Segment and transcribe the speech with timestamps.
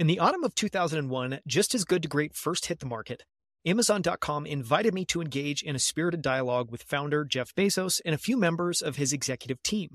[0.00, 3.24] In the autumn of 2001, just as Good to Great first hit the market,
[3.66, 8.18] Amazon.com invited me to engage in a spirited dialogue with founder Jeff Bezos and a
[8.18, 9.90] few members of his executive team.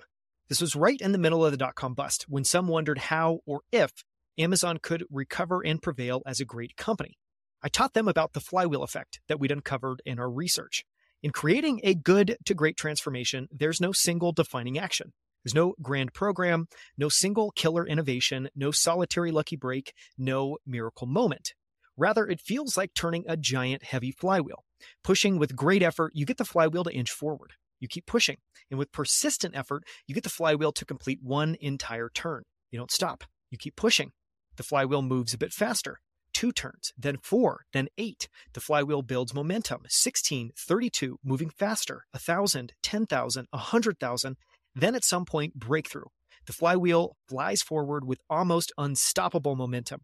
[0.47, 3.39] This was right in the middle of the dot com bust when some wondered how
[3.47, 4.03] or if
[4.37, 7.17] Amazon could recover and prevail as a great company.
[7.63, 10.85] I taught them about the flywheel effect that we'd uncovered in our research.
[11.23, 15.13] In creating a good to great transformation, there's no single defining action.
[15.45, 16.67] There's no grand program,
[16.97, 21.53] no single killer innovation, no solitary lucky break, no miracle moment.
[21.95, 24.65] Rather, it feels like turning a giant heavy flywheel.
[25.03, 27.51] Pushing with great effort, you get the flywheel to inch forward.
[27.79, 28.37] You keep pushing.
[28.71, 32.41] And with persistent effort, you get the flywheel to complete one entire turn.
[32.71, 33.23] You don't stop.
[33.51, 34.13] You keep pushing.
[34.57, 35.99] The flywheel moves a bit faster.
[36.33, 38.27] Two turns, then four, then eight.
[38.53, 39.83] The flywheel builds momentum.
[39.87, 42.03] 16, 32, moving faster.
[42.11, 44.37] 1,000, 10,000, 100,000.
[44.75, 46.05] Then at some point, breakthrough.
[46.45, 50.01] The flywheel flies forward with almost unstoppable momentum.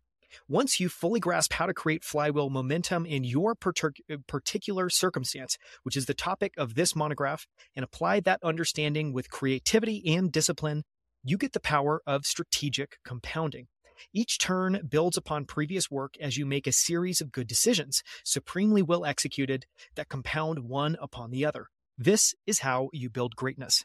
[0.48, 5.98] Once you fully grasp how to create flywheel momentum in your uh, particular circumstance, which
[5.98, 7.46] is the topic of this monograph,
[7.76, 10.84] and apply that understanding with creativity and discipline,
[11.24, 13.68] you get the power of strategic compounding.
[14.14, 18.82] Each turn builds upon previous work as you make a series of good decisions, supremely
[18.82, 21.68] well executed, that compound one upon the other.
[21.98, 23.84] This is how you build greatness.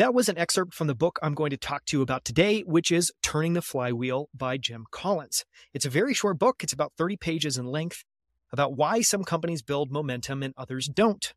[0.00, 2.62] That was an excerpt from the book I'm going to talk to you about today,
[2.62, 5.44] which is Turning the Flywheel by Jim Collins.
[5.74, 8.02] It's a very short book, it's about 30 pages in length,
[8.50, 11.34] about why some companies build momentum and others don't.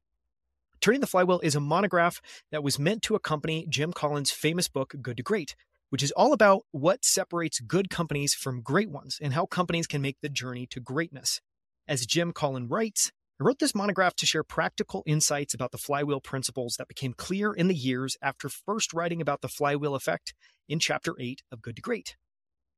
[0.79, 2.21] Turning the Flywheel is a monograph
[2.53, 5.57] that was meant to accompany Jim Collins' famous book, Good to Great,
[5.89, 10.01] which is all about what separates good companies from great ones and how companies can
[10.01, 11.41] make the journey to greatness.
[11.85, 13.11] As Jim Collins writes,
[13.43, 17.51] I wrote this monograph to share practical insights about the flywheel principles that became clear
[17.51, 20.33] in the years after first writing about the flywheel effect
[20.69, 22.15] in chapter 8 of Good to Great.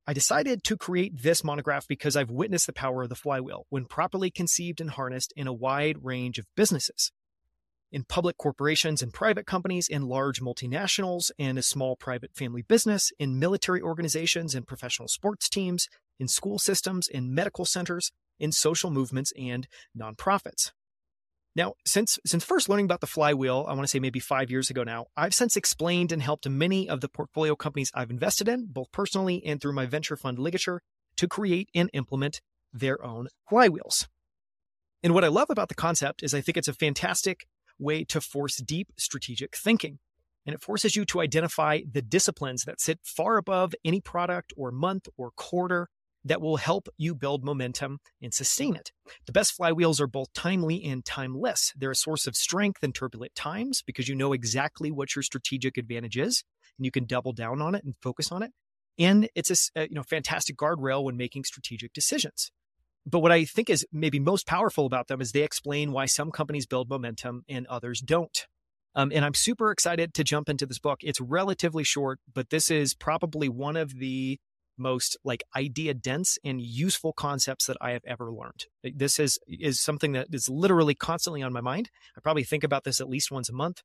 [0.08, 3.86] I decided to create this monograph because I've witnessed the power of the flywheel when
[3.86, 7.12] properly conceived and harnessed in a wide range of businesses.
[7.92, 13.12] In public corporations and private companies, in large multinationals and a small private family business,
[13.20, 15.88] in military organizations and professional sports teams,
[16.18, 20.72] in school systems, in medical centers, in social movements and nonprofits.
[21.56, 24.69] Now, since since first learning about the flywheel, I want to say maybe 5 years
[24.69, 28.68] ago now, I've since explained and helped many of the portfolio companies I've invested in,
[28.69, 30.81] both personally and through my venture fund ligature,
[31.16, 32.41] to create and implement
[32.74, 34.07] their own flywheels.
[35.01, 37.45] And what I love about the concept is I think it's a fantastic
[37.79, 40.00] way to force deep strategic thinking.
[40.45, 44.72] And it forces you to identify the disciplines that sit far above any product or
[44.72, 45.88] month or quarter
[46.25, 48.91] that will help you build momentum and sustain it.
[49.28, 51.72] The best flywheels are both timely and timeless.
[51.78, 55.78] They're a source of strength in turbulent times because you know exactly what your strategic
[55.78, 56.44] advantage is
[56.78, 58.52] and you can double down on it and focus on it.
[58.97, 62.52] And it's a, you know fantastic guardrail when making strategic decisions.
[63.06, 66.31] But what I think is maybe most powerful about them is they explain why some
[66.31, 68.47] companies build momentum and others don't.
[68.96, 71.00] Um, and I'm super excited to jump into this book.
[71.03, 74.40] It's relatively short, but this is probably one of the
[74.78, 78.66] most like idea dense and useful concepts that I have ever learned.
[78.84, 81.90] This is is something that is literally constantly on my mind.
[82.18, 83.81] I probably think about this at least once a month.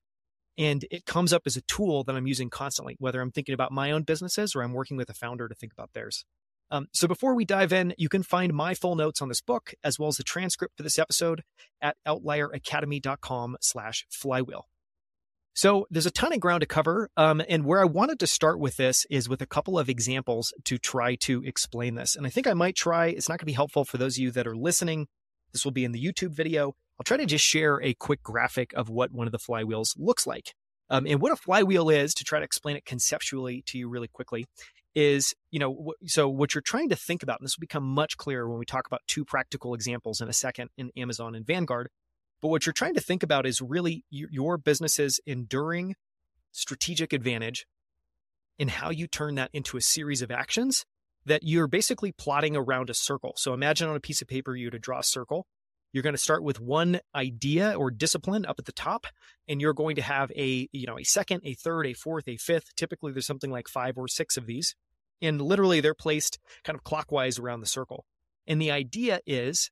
[0.58, 3.72] And it comes up as a tool that I'm using constantly, whether I'm thinking about
[3.72, 6.24] my own businesses or I'm working with a founder to think about theirs.
[6.70, 9.74] Um, so before we dive in, you can find my full notes on this book
[9.82, 11.42] as well as the transcript for this episode
[11.80, 14.66] at outlieracademy.com slash flywheel.
[15.54, 17.10] So there's a ton of ground to cover.
[17.16, 20.52] Um, and where I wanted to start with this is with a couple of examples
[20.64, 22.16] to try to explain this.
[22.16, 24.22] And I think I might try, it's not going to be helpful for those of
[24.22, 25.08] you that are listening.
[25.52, 26.74] This will be in the YouTube video.
[26.98, 30.26] I'll try to just share a quick graphic of what one of the flywheels looks
[30.26, 30.54] like.
[30.88, 34.08] Um, and what a flywheel is, to try to explain it conceptually to you really
[34.08, 34.46] quickly,
[34.94, 38.16] is, you know, so what you're trying to think about, and this will become much
[38.16, 41.88] clearer when we talk about two practical examples in a second in Amazon and Vanguard,
[42.40, 45.94] but what you're trying to think about is really your business's enduring
[46.52, 47.66] strategic advantage
[48.58, 50.84] and how you turn that into a series of actions
[51.26, 53.34] that you're basically plotting around a circle.
[53.36, 55.46] So imagine on a piece of paper you to draw a circle.
[55.92, 59.06] You're going to start with one idea or discipline up at the top,
[59.48, 62.36] and you're going to have a, you know, a second, a third, a fourth, a
[62.36, 62.74] fifth.
[62.76, 64.74] Typically there's something like five or six of these.
[65.20, 68.04] And literally they're placed kind of clockwise around the circle.
[68.46, 69.70] And the idea is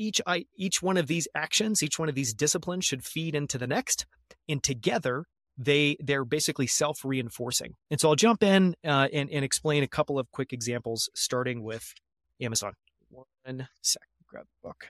[0.00, 3.58] each I, each one of these actions, each one of these disciplines should feed into
[3.58, 4.06] the next,
[4.48, 5.26] and together
[5.58, 7.76] they they're basically self reinforcing.
[7.90, 11.62] And so I'll jump in uh, and and explain a couple of quick examples, starting
[11.62, 11.92] with
[12.40, 12.72] Amazon.
[13.10, 14.86] One sec, grab the book.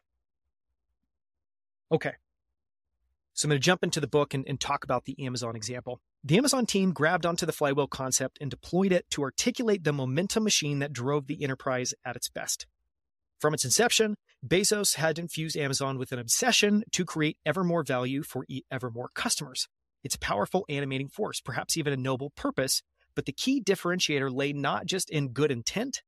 [1.92, 2.12] Okay,
[3.40, 5.98] so I'm going to jump into the book and, and talk about the Amazon example.
[6.22, 10.44] The Amazon team grabbed onto the flywheel concept and deployed it to articulate the momentum
[10.44, 12.66] machine that drove the enterprise at its best.
[13.40, 14.16] From its inception,
[14.46, 19.10] Bezos had infused Amazon with an obsession to create ever more value for ever more
[19.14, 19.68] customers.
[20.02, 22.82] It's a powerful animating force, perhaps even a noble purpose,
[23.14, 26.02] but the key differentiator lay not just in good intent,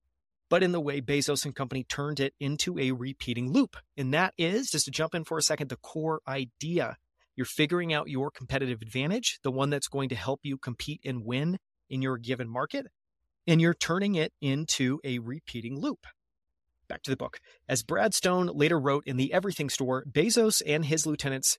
[0.49, 3.77] but in the way Bezos and company turned it into a repeating loop.
[3.99, 6.97] And that is, just to jump in for a second, the core idea.
[7.37, 11.25] You're figuring out your competitive advantage, the one that's going to help you compete and
[11.25, 11.59] win
[11.91, 12.87] in your given market,
[13.47, 16.07] and you're turning it into a repeating loop.
[16.93, 17.41] Back to the book.
[17.71, 21.57] As Brad Stone later wrote in The Everything Store, Bezos and his lieutenants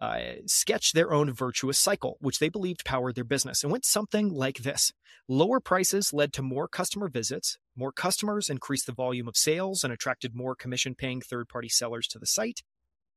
[0.00, 4.28] uh, sketched their own virtuous cycle, which they believed powered their business, and went something
[4.28, 4.90] like this
[5.28, 9.92] Lower prices led to more customer visits, more customers increased the volume of sales and
[9.92, 12.64] attracted more commission paying third party sellers to the site.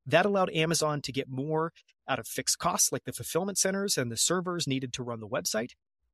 [0.05, 1.73] That allowed Amazon to get more
[2.07, 5.27] out of fixed costs like the fulfillment centers and the servers needed to run the
[5.27, 5.71] website.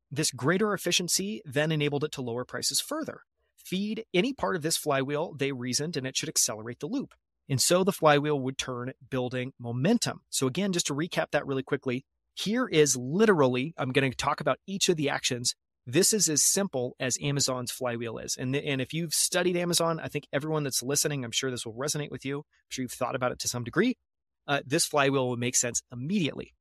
[0.09, 3.23] This greater efficiency then enabled it to lower prices further.
[3.65, 7.13] Feed any part of this flywheel, they reasoned, and it should accelerate the loop.
[7.49, 10.21] And so the flywheel would turn, building momentum.
[10.29, 14.41] So, again, just to recap that really quickly, here is literally, I'm going to talk
[14.41, 15.53] about each of the actions.
[15.85, 18.37] This is as simple as Amazon's flywheel is.
[18.37, 21.73] And, and if you've studied Amazon, I think everyone that's listening, I'm sure this will
[21.73, 22.39] resonate with you.
[22.39, 23.97] I'm sure you've thought about it to some degree.
[24.47, 26.53] Uh, this flywheel will make sense immediately.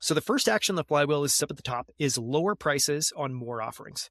[0.00, 3.32] So, the first action the flywheel is up at the top is lower prices on
[3.32, 4.10] more offerings.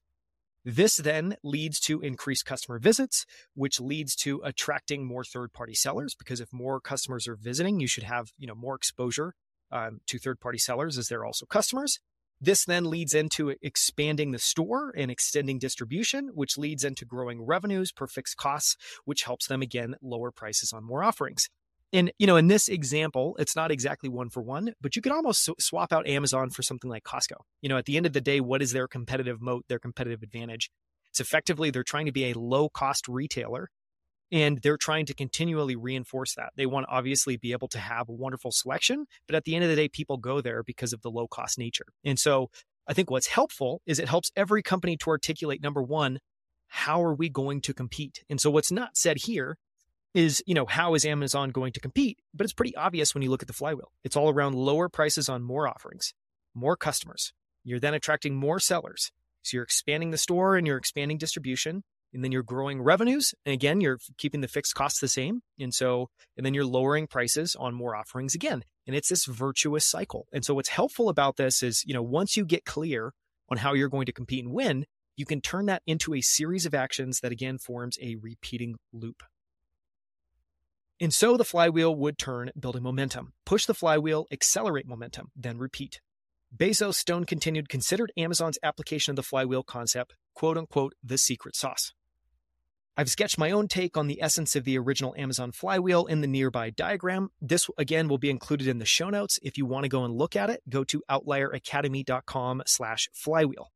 [0.65, 6.15] This then leads to increased customer visits, which leads to attracting more third-party sellers.
[6.15, 9.35] Because if more customers are visiting, you should have you know more exposure
[9.71, 11.99] um, to third-party sellers as they're also customers.
[12.41, 17.91] This then leads into expanding the store and extending distribution, which leads into growing revenues
[17.93, 18.75] per fixed costs,
[19.05, 21.49] which helps them again lower prices on more offerings.
[21.93, 25.11] And you know, in this example, it's not exactly one for one, but you could
[25.11, 27.37] almost swap out Amazon for something like Costco.
[27.61, 30.23] You know, at the end of the day, what is their competitive moat, their competitive
[30.23, 30.71] advantage?
[31.11, 33.69] It's effectively they're trying to be a low cost retailer
[34.31, 36.53] and they're trying to continually reinforce that.
[36.57, 39.63] They want to obviously be able to have a wonderful selection, but at the end
[39.63, 41.85] of the day, people go there because of the low cost nature.
[42.03, 42.49] And so
[42.87, 46.17] I think what's helpful is it helps every company to articulate number one,
[46.67, 48.23] how are we going to compete?
[48.27, 49.57] And so what's not said here
[50.13, 52.19] is, you know, how is Amazon going to compete?
[52.33, 53.91] But it's pretty obvious when you look at the flywheel.
[54.03, 56.13] It's all around lower prices on more offerings,
[56.53, 57.33] more customers.
[57.63, 59.11] You're then attracting more sellers.
[59.41, 61.83] So you're expanding the store and you're expanding distribution
[62.13, 63.33] and then you're growing revenues.
[63.45, 65.41] And again, you're keeping the fixed costs the same.
[65.59, 68.63] And so, and then you're lowering prices on more offerings again.
[68.85, 70.27] And it's this virtuous cycle.
[70.31, 73.13] And so what's helpful about this is, you know, once you get clear
[73.49, 74.85] on how you're going to compete and win,
[75.15, 79.23] you can turn that into a series of actions that again forms a repeating loop.
[80.99, 83.33] And so the flywheel would turn, building momentum.
[83.45, 85.99] Push the flywheel, accelerate momentum, then repeat.
[86.55, 91.93] Bezos Stone continued considered Amazon's application of the flywheel concept, quote unquote, the secret sauce.
[92.95, 96.27] I've sketched my own take on the essence of the original Amazon flywheel in the
[96.27, 97.29] nearby diagram.
[97.41, 99.39] This again will be included in the show notes.
[99.41, 103.71] If you want to go and look at it, go to outlieracademy.com slash flywheel.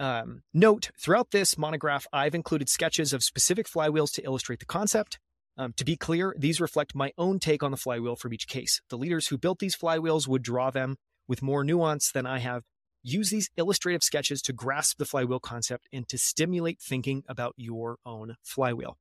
[0.00, 5.20] Um, note, throughout this monograph, I've included sketches of specific flywheels to illustrate the concept.
[5.58, 8.80] Um, to be clear, these reflect my own take on the flywheel from each case.
[8.90, 10.96] The leaders who built these flywheels would draw them
[11.26, 12.62] with more nuance than I have.
[13.02, 17.98] Use these illustrative sketches to grasp the flywheel concept and to stimulate thinking about your
[18.06, 18.98] own flywheel.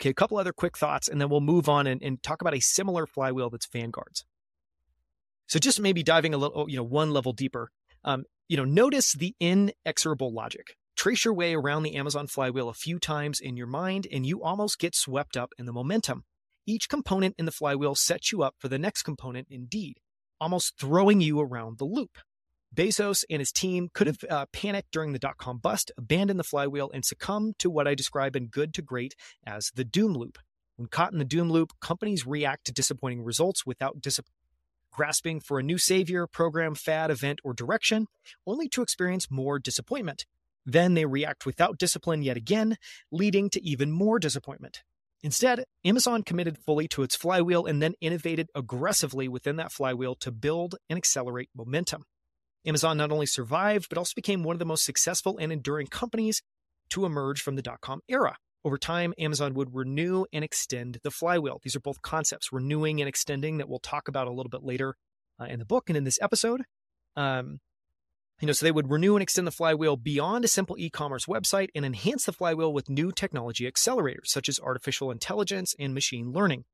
[0.00, 2.54] Okay, a couple other quick thoughts, and then we'll move on and, and talk about
[2.54, 4.24] a similar flywheel that's Vanguard's.
[5.48, 7.70] So just maybe diving a little, you know, one level deeper.
[8.04, 10.76] Um, you know, notice the inexorable logic.
[10.98, 14.42] Trace your way around the Amazon flywheel a few times in your mind, and you
[14.42, 16.24] almost get swept up in the momentum.
[16.66, 20.00] Each component in the flywheel sets you up for the next component, indeed,
[20.40, 22.18] almost throwing you around the loop.
[22.74, 26.44] Bezos and his team could have uh, panicked during the dot com bust, abandoned the
[26.44, 29.14] flywheel, and succumbed to what I describe in Good to Great
[29.46, 30.36] as the doom loop.
[30.74, 34.04] When caught in the doom loop, companies react to disappointing results without
[34.92, 38.08] grasping for a new savior, program, fad, event, or direction,
[38.48, 40.26] only to experience more disappointment.
[40.70, 42.76] Then they react without discipline yet again,
[43.10, 44.82] leading to even more disappointment.
[45.22, 50.30] Instead, Amazon committed fully to its flywheel and then innovated aggressively within that flywheel to
[50.30, 52.02] build and accelerate momentum.
[52.66, 56.42] Amazon not only survived, but also became one of the most successful and enduring companies
[56.90, 58.36] to emerge from the dot com era.
[58.62, 61.60] Over time, Amazon would renew and extend the flywheel.
[61.62, 64.96] These are both concepts, renewing and extending, that we'll talk about a little bit later
[65.40, 66.62] uh, in the book and in this episode.
[67.16, 67.60] Um,
[68.40, 71.68] you know, so they would renew and extend the flywheel beyond a simple e-commerce website
[71.74, 76.64] and enhance the flywheel with new technology accelerators such as artificial intelligence and machine learning.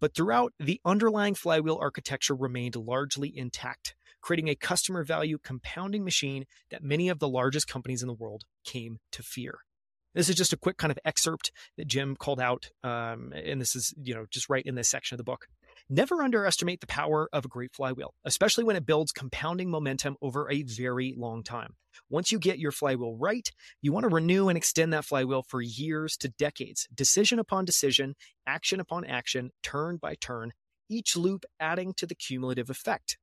[0.00, 6.44] But throughout, the underlying flywheel architecture remained largely intact, creating a customer value compounding machine
[6.70, 9.60] that many of the largest companies in the world came to fear.
[10.14, 13.74] This is just a quick kind of excerpt that Jim called out, um, and this
[13.74, 15.46] is you know just right in this section of the book.
[15.90, 20.50] Never underestimate the power of a great flywheel, especially when it builds compounding momentum over
[20.50, 21.74] a very long time.
[22.08, 23.50] Once you get your flywheel right,
[23.82, 28.14] you want to renew and extend that flywheel for years to decades, decision upon decision,
[28.46, 30.52] action upon action, turn by turn,
[30.88, 33.18] each loop adding to the cumulative effect.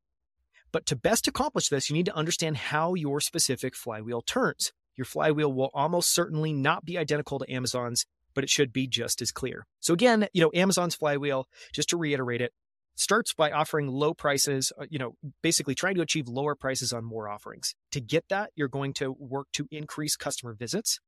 [0.72, 4.72] But to best accomplish this, you need to understand how your specific flywheel turns.
[4.96, 9.22] Your flywheel will almost certainly not be identical to Amazon's, but it should be just
[9.22, 9.66] as clear.
[9.80, 12.54] So again, you know, Amazon's flywheel, just to reiterate it,
[12.96, 17.04] starts by offering low prices, uh, you know, basically trying to achieve lower prices on
[17.04, 17.74] more offerings.
[17.92, 21.00] To get that, you're going to work to increase customer visits,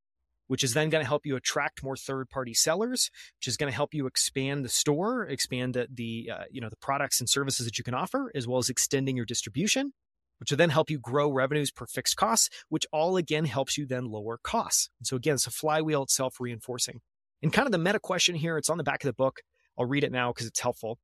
[0.47, 3.75] which is then going to help you attract more third-party sellers, which is going to
[3.75, 7.65] help you expand the store, expand the, the uh, you know, the products and services
[7.65, 9.93] that you can offer, as well as extending your distribution,
[10.39, 13.85] which will then help you grow revenues per fixed costs, which all again helps you
[13.85, 14.89] then lower costs.
[14.99, 17.01] And so again, it's a flywheel itself reinforcing.
[17.43, 19.41] And kind of the meta question here, it's on the back of the book.
[19.77, 20.97] I'll read it now because it's helpful.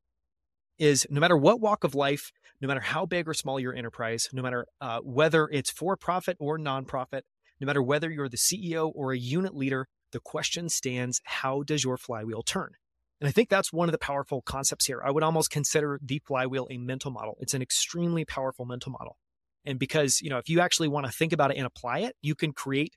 [0.77, 2.31] Is no matter what walk of life,
[2.61, 6.37] no matter how big or small your enterprise, no matter uh, whether it's for profit
[6.39, 7.23] or nonprofit,
[7.59, 11.83] no matter whether you're the CEO or a unit leader, the question stands how does
[11.83, 12.71] your flywheel turn?
[13.19, 15.01] And I think that's one of the powerful concepts here.
[15.05, 17.35] I would almost consider the flywheel a mental model.
[17.41, 19.17] It's an extremely powerful mental model.
[19.65, 22.15] And because, you know, if you actually want to think about it and apply it,
[22.21, 22.93] you can create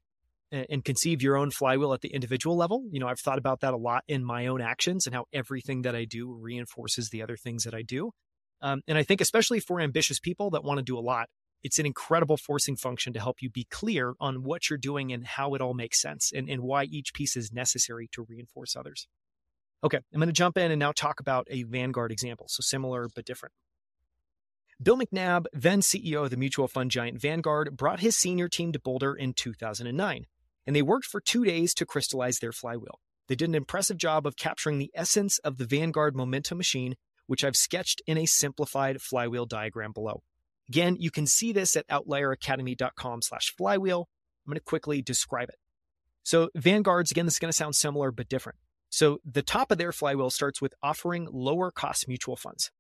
[0.52, 2.85] and conceive your own flywheel at the individual level.
[2.90, 5.82] You know, I've thought about that a lot in my own actions and how everything
[5.82, 8.11] that I do reinforces the other things that I do.
[8.61, 11.28] Um, and I think, especially for ambitious people that want to do a lot,
[11.62, 15.26] it's an incredible forcing function to help you be clear on what you're doing and
[15.26, 19.09] how it all makes sense and, and why each piece is necessary to reinforce others.
[19.85, 22.47] Okay, I'm going to jump in and now talk about a Vanguard example.
[22.49, 23.52] So similar but different.
[24.82, 28.80] Bill McNabb, then CEO of the mutual fund giant Vanguard, brought his senior team to
[28.80, 30.26] Boulder in 2009
[30.66, 33.00] and they worked for two days to crystallize their flywheel.
[33.28, 37.45] They did an impressive job of capturing the essence of the Vanguard momentum machine, which
[37.45, 40.23] I've sketched in a simplified flywheel diagram below.
[40.69, 44.09] Again, you can see this at outlieracademy.com slash flywheel.
[44.45, 45.57] I'm going to quickly describe it.
[46.25, 48.59] So Vanguard's, again, this is going to sound similar but different.
[48.90, 52.71] So the top of their flywheel starts with offering lower cost mutual funds,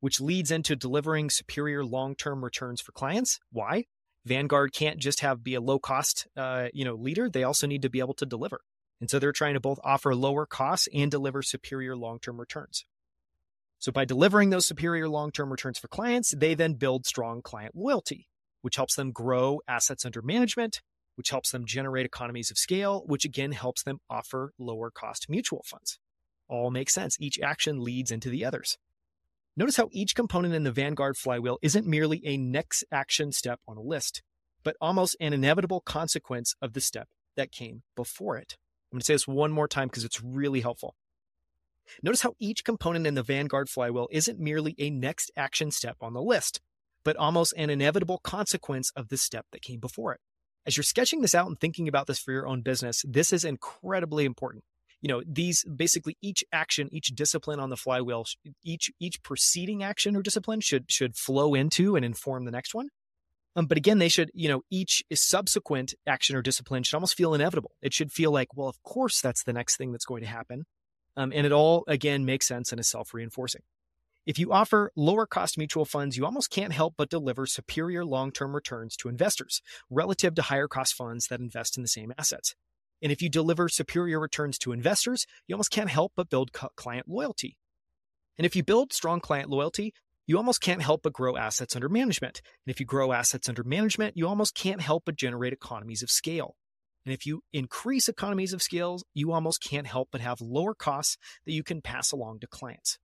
[0.00, 3.38] which leads into delivering superior long-term returns for clients.
[3.50, 3.84] Why?
[4.24, 7.30] Vanguard can't just have be a low cost, uh, you know, leader.
[7.30, 8.60] They also need to be able to deliver.
[9.00, 12.84] And so they're trying to both offer lower costs and deliver superior long term returns.
[13.78, 17.76] So by delivering those superior long term returns for clients, they then build strong client
[17.76, 18.28] loyalty,
[18.62, 20.82] which helps them grow assets under management,
[21.14, 25.62] which helps them generate economies of scale, which again helps them offer lower cost mutual
[25.64, 25.98] funds.
[26.48, 27.16] All makes sense.
[27.20, 28.78] Each action leads into the others.
[29.58, 33.76] Notice how each component in the Vanguard flywheel isn't merely a next action step on
[33.76, 34.22] a list,
[34.62, 38.54] but almost an inevitable consequence of the step that came before it.
[38.56, 40.94] I'm going to say this one more time because it's really helpful.
[42.04, 46.12] Notice how each component in the Vanguard flywheel isn't merely a next action step on
[46.12, 46.60] the list,
[47.04, 50.20] but almost an inevitable consequence of the step that came before it.
[50.66, 53.42] As you're sketching this out and thinking about this for your own business, this is
[53.42, 54.62] incredibly important
[55.00, 58.24] you know these basically each action each discipline on the flywheel
[58.64, 62.88] each each preceding action or discipline should should flow into and inform the next one.
[63.56, 67.34] Um, but again they should you know each subsequent action or discipline should almost feel
[67.34, 67.72] inevitable.
[67.82, 70.66] It should feel like well of course that's the next thing that's going to happen.
[71.16, 73.62] Um, and it all again makes sense and is self-reinforcing.
[74.28, 78.30] If you offer lower cost mutual funds, you almost can't help but deliver superior long
[78.30, 82.54] term returns to investors relative to higher cost funds that invest in the same assets.
[83.02, 87.08] And if you deliver superior returns to investors, you almost can't help but build client
[87.08, 87.56] loyalty.
[88.36, 89.92] And if you build strong client loyalty,
[90.26, 92.42] you almost can't help but grow assets under management.
[92.66, 96.10] And if you grow assets under management, you almost can't help but generate economies of
[96.10, 96.56] scale.
[97.06, 101.16] And if you increase economies of scale, you almost can't help but have lower costs
[101.46, 102.98] that you can pass along to clients.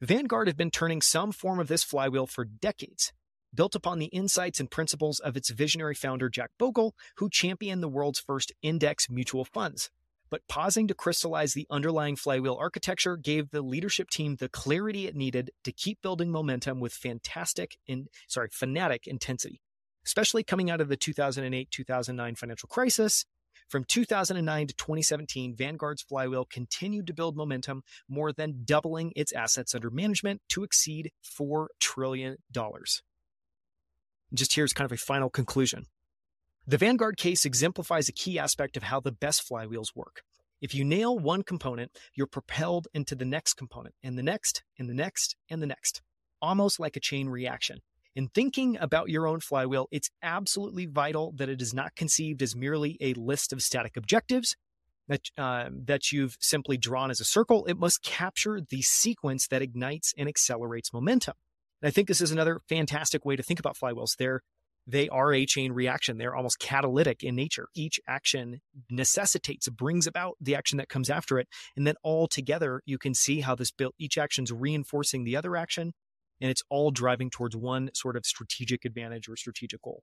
[0.00, 3.12] Vanguard have been turning some form of this flywheel for decades,
[3.54, 7.88] built upon the insights and principles of its visionary founder, Jack Bogle, who championed the
[7.88, 9.90] world's first index mutual funds.
[10.30, 15.16] But pausing to crystallize the underlying flywheel architecture gave the leadership team the clarity it
[15.16, 19.60] needed to keep building momentum with fantastic in sorry, fanatic intensity.
[20.06, 23.26] Especially coming out of the 2008-2009 financial crisis,
[23.68, 29.76] from 2009 to 2017, Vanguard's flywheel continued to build momentum, more than doubling its assets
[29.76, 32.38] under management to exceed $4 trillion.
[34.32, 35.86] Just here's kind of a final conclusion.
[36.66, 40.22] The Vanguard case exemplifies a key aspect of how the best flywheels work.
[40.60, 44.88] If you nail one component, you're propelled into the next component and the next and
[44.88, 46.02] the next and the next,
[46.40, 47.78] almost like a chain reaction.
[48.14, 52.54] In thinking about your own flywheel, it's absolutely vital that it is not conceived as
[52.54, 54.56] merely a list of static objectives
[55.08, 57.64] that, uh, that you've simply drawn as a circle.
[57.66, 61.34] It must capture the sequence that ignites and accelerates momentum.
[61.82, 64.16] And I think this is another fantastic way to think about flywheels.
[64.16, 64.42] They're
[64.86, 66.18] they are a chain reaction.
[66.18, 67.68] They're almost catalytic in nature.
[67.74, 68.60] Each action
[68.90, 71.48] necessitates, brings about the action that comes after it.
[71.76, 75.54] And then all together, you can see how this built, each action's reinforcing the other
[75.54, 75.92] action.
[76.40, 80.02] And it's all driving towards one sort of strategic advantage or strategic goal.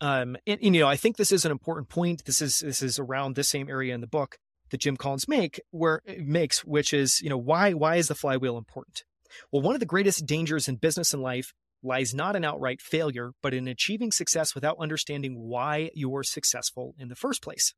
[0.00, 2.24] Um, and, and, you know, I think this is an important point.
[2.24, 4.38] This is this is around this same area in the book
[4.70, 8.56] that Jim Collins make where makes, which is, you know, why why is the flywheel
[8.56, 9.04] important?
[9.50, 13.32] Well, one of the greatest dangers in business and life lies not in outright failure,
[13.42, 17.74] but in achieving success without understanding why you're successful in the first place.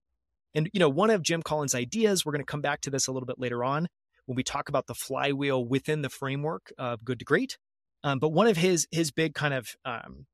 [0.55, 3.07] And, you know, one of Jim Collins' ideas, we're going to come back to this
[3.07, 3.89] a little bit later on
[4.27, 7.59] when we talk about the flywheel within the framework of good to great.
[8.05, 10.27] Um, but one of his his big kind of um,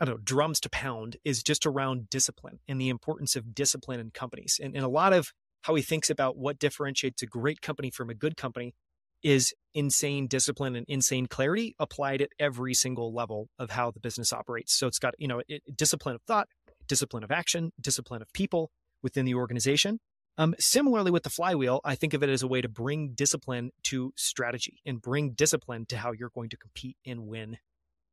[0.00, 4.00] I don't know drums to pound is just around discipline and the importance of discipline
[4.00, 4.58] in companies.
[4.62, 8.10] And, and a lot of how he thinks about what differentiates a great company from
[8.10, 8.74] a good company
[9.22, 14.32] is insane discipline and insane clarity applied at every single level of how the business
[14.32, 14.76] operates.
[14.76, 16.48] So it's got, you know, it, discipline of thought,
[16.86, 18.70] discipline of action, discipline of people
[19.02, 20.00] within the organization.
[20.38, 23.70] Um, similarly with the flywheel, I think of it as a way to bring discipline
[23.84, 27.58] to strategy and bring discipline to how you're going to compete and win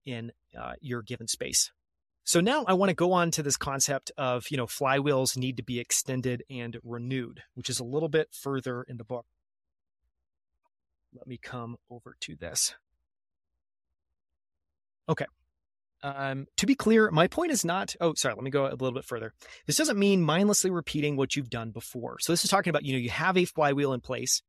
[0.06, 1.72] in uh, your given space.
[2.26, 5.58] So now I want to go on to this concept of, you know, flywheels need
[5.58, 9.26] to be extended and renewed, which is a little bit further in the book.
[11.16, 12.76] Let me come over to this.
[15.08, 15.26] Okay.
[16.02, 18.92] Um, to be clear, my point is not, oh, sorry, let me go a little
[18.92, 19.34] bit further.
[19.68, 22.18] This doesn't mean mindlessly repeating what you've done before.
[22.20, 24.42] So this is talking about, you know, you have a flywheel in place.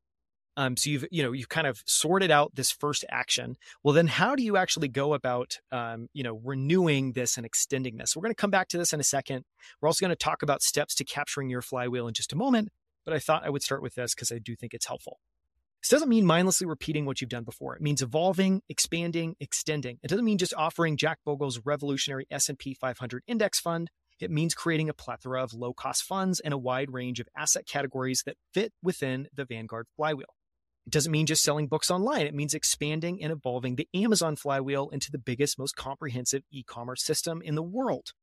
[0.56, 3.56] Um, so you've, you know, you've kind of sorted out this first action.
[3.83, 7.97] Well, then how do you actually go about, um, you know, renewing this and extending
[7.97, 8.14] this?
[8.14, 9.44] We're going to come back to this in a second.
[9.80, 12.68] We're also going to talk about steps to capturing your flywheel in just a moment.
[13.04, 15.18] But I thought I would start with this because I do think it's helpful.
[15.85, 17.77] This doesn't mean mindlessly repeating what you've done before.
[17.77, 19.99] It means evolving, expanding, extending.
[20.03, 23.90] It doesn't mean just offering Jack Bogle's revolutionary S&P 500 index fund.
[24.18, 28.23] It means creating a plethora of low-cost funds and a wide range of asset categories
[28.25, 30.35] that fit within the Vanguard flywheel.
[30.87, 32.27] It doesn't mean just selling books online.
[32.27, 37.42] It means expanding and evolving the Amazon flywheel into the biggest, most comprehensive e-commerce system
[37.42, 38.14] in the world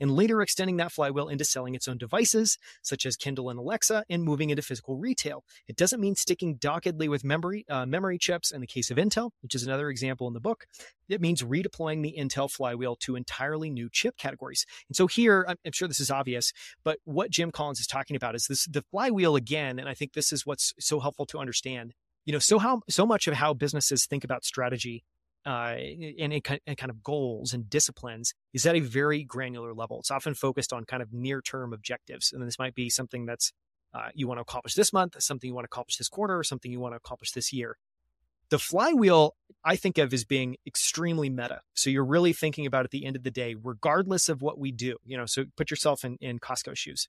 [0.00, 4.04] and later extending that flywheel into selling its own devices, such as Kindle and Alexa,
[4.08, 5.44] and moving into physical retail.
[5.66, 9.30] It doesn't mean sticking doggedly with memory, uh, memory chips in the case of Intel,
[9.42, 10.66] which is another example in the book.
[11.08, 14.66] It means redeploying the Intel flywheel to entirely new chip categories.
[14.88, 16.52] And so here, I'm, I'm sure this is obvious,
[16.84, 20.12] but what Jim Collins is talking about is this the flywheel again, and I think
[20.12, 21.94] this is what's so helpful to understand.
[22.24, 25.02] You know, so how so much of how businesses think about strategy
[25.48, 25.76] uh,
[26.18, 29.98] and, and, kind of goals and disciplines is at a very granular level.
[29.98, 32.34] It's often focused on kind of near term objectives.
[32.34, 33.50] And this might be something that's
[33.94, 36.70] uh, you want to accomplish this month, something you want to accomplish this quarter, something
[36.70, 37.78] you want to accomplish this year.
[38.50, 39.34] The flywheel,
[39.64, 41.60] I think of as being extremely meta.
[41.74, 44.72] So you're really thinking about at the end of the day, regardless of what we
[44.72, 47.08] do, you know, so put yourself in, in Costco shoes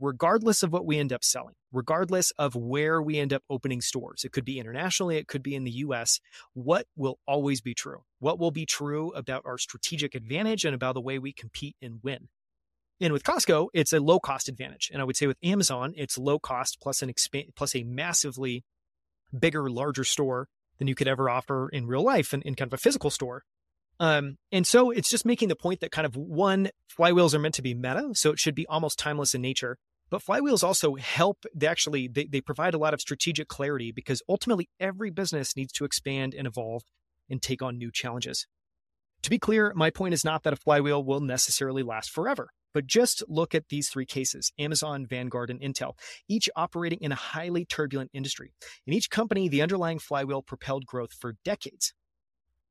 [0.00, 4.24] regardless of what we end up selling, regardless of where we end up opening stores.
[4.24, 6.20] It could be internationally, it could be in the US.
[6.54, 8.02] What will always be true?
[8.18, 12.00] What will be true about our strategic advantage and about the way we compete and
[12.02, 12.28] win?
[13.00, 14.90] And with Costco, it's a low cost advantage.
[14.92, 18.64] And I would say with Amazon, it's low cost plus an expand plus a massively
[19.38, 20.48] bigger, larger store
[20.80, 23.44] than you could ever offer in real life and in kind of a physical store.
[24.00, 27.54] Um, and so it's just making the point that kind of one, flywheels are meant
[27.56, 29.76] to be meta, so it should be almost timeless in nature.
[30.08, 31.44] But flywheels also help.
[31.54, 35.72] They actually they, they provide a lot of strategic clarity because ultimately every business needs
[35.74, 36.82] to expand and evolve
[37.28, 38.46] and take on new challenges.
[39.22, 42.86] To be clear, my point is not that a flywheel will necessarily last forever, but
[42.86, 45.94] just look at these three cases Amazon, Vanguard, and Intel,
[46.28, 48.52] each operating in a highly turbulent industry.
[48.86, 51.92] In each company, the underlying flywheel propelled growth for decades.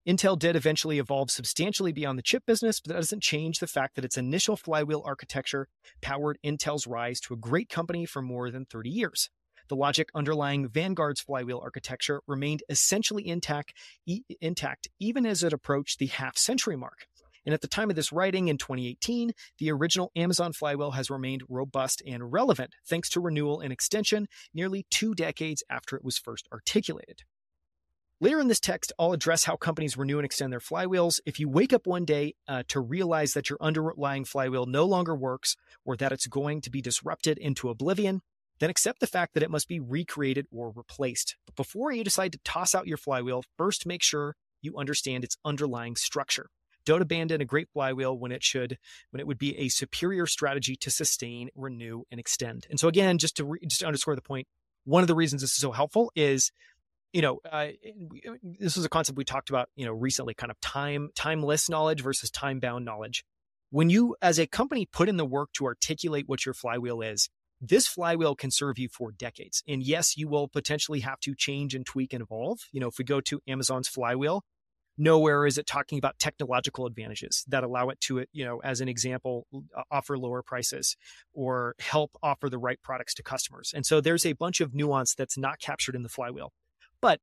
[0.07, 3.95] Intel did eventually evolve substantially beyond the chip business, but that doesn't change the fact
[3.95, 5.67] that its initial flywheel architecture
[6.01, 9.29] powered Intel's rise to a great company for more than 30 years.
[9.67, 13.73] The logic underlying Vanguard's flywheel architecture remained essentially intact,
[14.07, 17.07] e- intact even as it approached the half century mark.
[17.45, 21.43] And at the time of this writing in 2018, the original Amazon flywheel has remained
[21.49, 26.47] robust and relevant thanks to renewal and extension nearly two decades after it was first
[26.51, 27.23] articulated.
[28.21, 31.21] Later in this text, I'll address how companies renew and extend their flywheels.
[31.25, 35.15] If you wake up one day uh, to realize that your underlying flywheel no longer
[35.15, 38.21] works or that it's going to be disrupted into oblivion,
[38.59, 41.37] then accept the fact that it must be recreated or replaced.
[41.45, 45.37] But before you decide to toss out your flywheel, first make sure you understand its
[45.45, 46.49] underlying structure.
[46.85, 48.77] Don't abandon a great flywheel when it should,
[49.11, 52.67] when it would be a superior strategy to sustain, renew, and extend.
[52.69, 54.47] And so again, just to re, just to underscore the point,
[54.85, 56.51] one of the reasons this is so helpful is
[57.13, 57.69] you know, uh,
[58.43, 62.01] this is a concept we talked about, you know, recently, kind of time timeless knowledge
[62.01, 63.23] versus time bound knowledge.
[63.71, 67.29] When you, as a company, put in the work to articulate what your flywheel is,
[67.61, 69.63] this flywheel can serve you for decades.
[69.67, 72.59] And yes, you will potentially have to change and tweak and evolve.
[72.71, 74.43] You know, if we go to Amazon's flywheel,
[74.99, 78.89] nowhere is it talking about technological advantages that allow it to, you know, as an
[78.89, 79.47] example,
[79.89, 80.95] offer lower prices
[81.33, 83.71] or help offer the right products to customers.
[83.73, 86.51] And so there's a bunch of nuance that's not captured in the flywheel.
[87.01, 87.19] But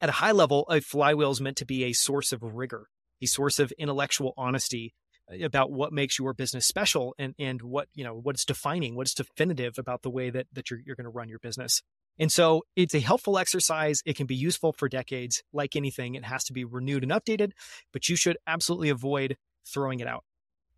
[0.00, 2.86] at a high level, a flywheel is meant to be a source of rigor,
[3.20, 4.94] a source of intellectual honesty
[5.30, 9.14] uh, about what makes your business special and, and what, you know, what's defining, what's
[9.14, 11.82] definitive about the way that, that you're, you're going to run your business.
[12.18, 14.02] And so it's a helpful exercise.
[14.04, 15.42] It can be useful for decades.
[15.52, 17.52] Like anything, it has to be renewed and updated,
[17.92, 20.24] but you should absolutely avoid throwing it out.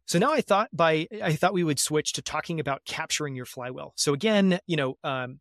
[0.07, 3.47] So now I thought by I thought we would switch to talking about capturing your
[3.47, 3.95] flywheel.
[3.97, 5.41] So again, you know, um,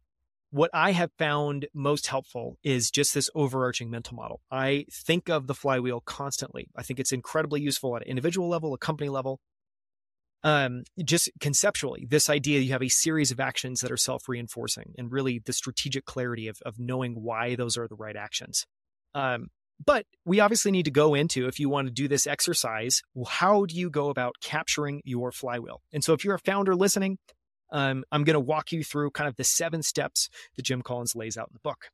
[0.52, 4.40] what I have found most helpful is just this overarching mental model.
[4.52, 6.70] I think of the flywheel constantly.
[6.76, 9.40] I think it's incredibly useful at an individual level, a company level.
[10.44, 14.94] Um, just conceptually, this idea you have a series of actions that are self reinforcing
[14.98, 18.66] and really the strategic clarity of, of knowing why those are the right actions.
[19.16, 19.48] Um,
[19.84, 23.66] but we obviously need to go into if you want to do this exercise, how
[23.66, 25.82] do you go about capturing your flywheel?
[25.92, 27.18] And so if you're a founder listening,
[27.72, 31.16] um, I'm going to walk you through kind of the seven steps that Jim Collins
[31.16, 31.90] lays out in the book.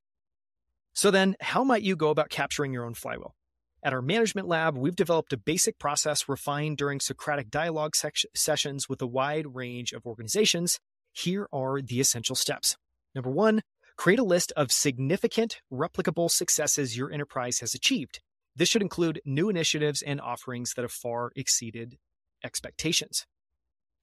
[0.94, 3.34] So, then how might you go about capturing your own flywheel?
[3.82, 9.02] At our management lab, we've developed a basic process refined during Socratic dialogue sessions with
[9.02, 10.80] a wide range of organizations.
[11.14, 12.76] Here are the essential steps.
[13.16, 13.62] Number one,
[13.96, 18.20] create a list of significant, replicable successes your enterprise has achieved.
[18.54, 21.98] This should include new initiatives and offerings that have far exceeded
[22.44, 23.26] expectations.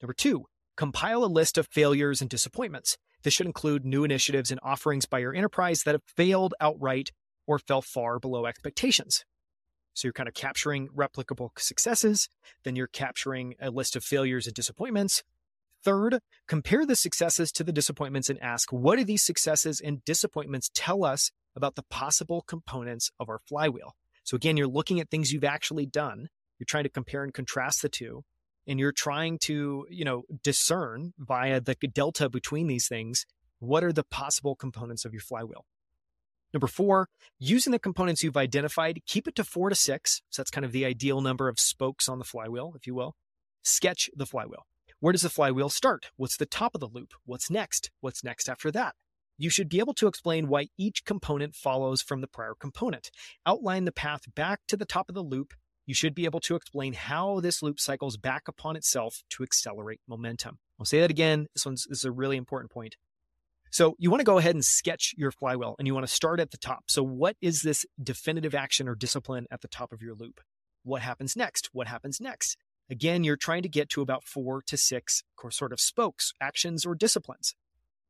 [0.01, 0.47] Number two,
[0.79, 2.97] compile a list of failures and disappointments.
[3.25, 7.12] This should include new initiatives and offerings by your enterprise that have failed outright
[7.47, 9.25] or fell far below expectations.
[9.96, 12.28] So you're kind of capturing replicable successes,
[12.64, 15.24] then you're capturing a list of failures and disappointments.
[15.82, 20.70] Third, compare the successes to the disappointments and ask what do these successes and disappointments
[20.74, 23.94] tell us about the possible components of our flywheel?
[24.22, 26.28] So again, you're looking at things you've actually done.
[26.59, 28.22] You're trying to compare and contrast the two
[28.66, 33.24] and you're trying to, you know, discern via the delta between these things,
[33.61, 35.64] what are the possible components of your flywheel?
[36.57, 40.23] Number four, using the components you've identified, keep it to four to six.
[40.31, 43.14] So that's kind of the ideal number of spokes on the flywheel, if you will.
[43.62, 44.64] Sketch the flywheel.
[44.99, 46.07] Where does the flywheel start?
[46.16, 47.12] What's the top of the loop?
[47.27, 47.90] What's next?
[48.01, 48.95] What's next after that?
[49.37, 53.11] You should be able to explain why each component follows from the prior component.
[53.45, 55.53] Outline the path back to the top of the loop
[55.87, 60.01] you should be able to explain how this loop cycles back upon itself to accelerate
[60.09, 60.59] momentum.
[60.81, 61.47] I'll say that again.
[61.55, 62.97] This one's this is a really important point.
[63.77, 66.41] So you want to go ahead and sketch your flywheel and you want to start
[66.41, 66.85] at the top.
[66.89, 70.41] So what is this definitive action or discipline at the top of your loop?
[70.83, 71.69] What happens next?
[71.75, 72.57] What happens next?
[72.89, 76.95] Again, you're trying to get to about four to six sort of spokes, actions or
[76.95, 77.55] disciplines.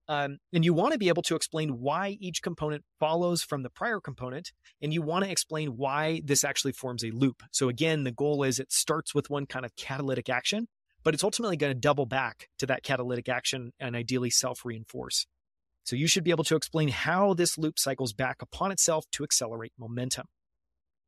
[0.06, 3.70] Um, and you want to be able to explain why each component follows from the
[3.70, 4.52] prior component.
[4.80, 7.42] And you want to explain why this actually forms a loop.
[7.50, 10.68] So again, the goal is it starts with one kind of catalytic action,
[11.02, 15.26] but it's ultimately going to double back to that catalytic action and ideally self reinforce.
[15.86, 19.24] So you should be able to explain how this loop cycles back upon itself to
[19.24, 20.26] accelerate momentum.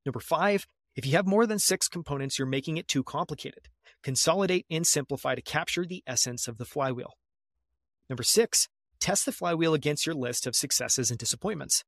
[0.06, 3.68] Number five, if you have more than six components, you're making it too complicated.
[4.02, 7.14] Consolidate and simplify to capture the essence of the flywheel.
[8.08, 8.68] Number six,
[9.00, 11.84] Test the flywheel against your list of successes and disappointments.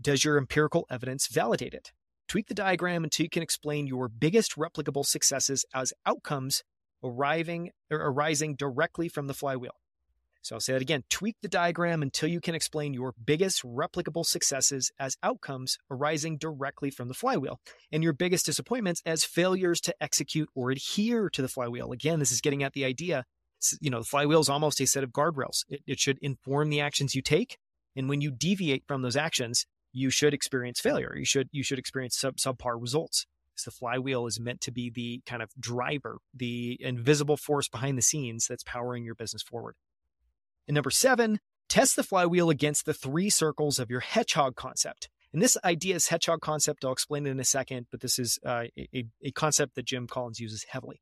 [0.00, 1.92] Does your empirical evidence validate it?
[2.26, 6.62] Tweak the diagram until you can explain your biggest replicable successes as outcomes
[7.02, 9.74] arriving or arising directly from the flywheel.
[10.44, 11.04] So I'll say that again.
[11.08, 16.90] Tweak the diagram until you can explain your biggest replicable successes as outcomes arising directly
[16.90, 21.48] from the flywheel, and your biggest disappointments as failures to execute or adhere to the
[21.48, 21.92] flywheel.
[21.92, 23.24] Again, this is getting at the idea
[23.80, 25.64] you know, the flywheel is almost a set of guardrails.
[25.68, 27.56] It, it should inform the actions you take.
[27.96, 31.14] And when you deviate from those actions, you should experience failure.
[31.16, 33.26] You should, you should experience sub, subpar results.
[33.54, 37.96] So the flywheel is meant to be the kind of driver, the invisible force behind
[37.96, 39.76] the scenes that's powering your business forward.
[40.66, 45.08] And number seven, test the flywheel against the three circles of your hedgehog concept.
[45.32, 46.84] And this idea is hedgehog concept.
[46.84, 50.06] I'll explain it in a second, but this is uh, a, a concept that Jim
[50.06, 51.00] Collins uses heavily.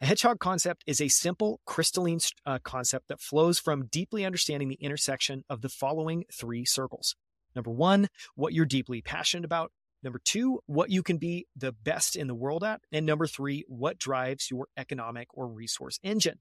[0.00, 4.76] A hedgehog concept is a simple, crystalline uh, concept that flows from deeply understanding the
[4.76, 7.14] intersection of the following three circles.
[7.54, 9.72] Number one, what you're deeply passionate about.
[10.02, 12.80] Number two, what you can be the best in the world at.
[12.92, 16.38] And number three, what drives your economic or resource engine.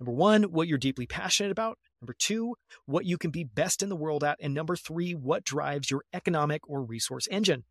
[0.00, 1.78] Number one, what you're deeply passionate about.
[2.00, 2.54] Number two,
[2.86, 4.38] what you can be best in the world at.
[4.40, 7.64] And number three, what drives your economic or resource engine.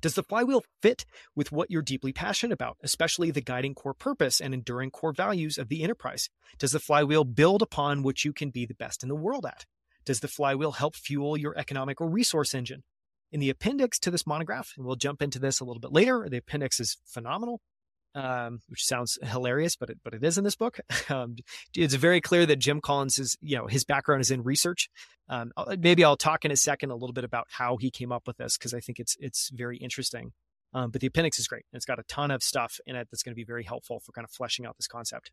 [0.00, 4.40] Does the flywheel fit with what you're deeply passionate about, especially the guiding core purpose
[4.40, 6.28] and enduring core values of the enterprise?
[6.58, 9.66] Does the flywheel build upon what you can be the best in the world at?
[10.04, 12.84] Does the flywheel help fuel your economic or resource engine?
[13.32, 16.28] In the appendix to this monograph, and we'll jump into this a little bit later,
[16.30, 17.60] the appendix is phenomenal
[18.18, 20.80] um, which sounds hilarious, but it, but it is in this book.
[21.10, 21.36] Um,
[21.74, 24.90] it's very clear that Jim Collins is, you know, his background is in research.
[25.28, 28.26] Um, maybe I'll talk in a second a little bit about how he came up
[28.26, 30.32] with this because I think it's it's very interesting.
[30.74, 31.64] Um, but the appendix is great.
[31.72, 34.12] It's got a ton of stuff in it that's going to be very helpful for
[34.12, 35.30] kind of fleshing out this concept.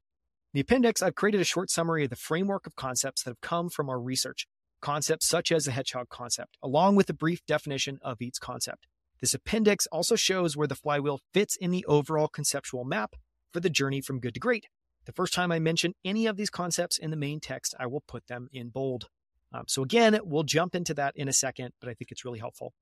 [0.53, 3.41] In the appendix, I've created a short summary of the framework of concepts that have
[3.41, 4.47] come from our research,
[4.81, 8.87] concepts such as the hedgehog concept, along with a brief definition of each concept.
[9.21, 13.15] This appendix also shows where the flywheel fits in the overall conceptual map
[13.53, 14.65] for the journey from good to great.
[15.05, 18.03] The first time I mention any of these concepts in the main text, I will
[18.07, 19.07] put them in bold.
[19.53, 22.39] Um, so again, we'll jump into that in a second, but I think it's really
[22.39, 22.73] helpful.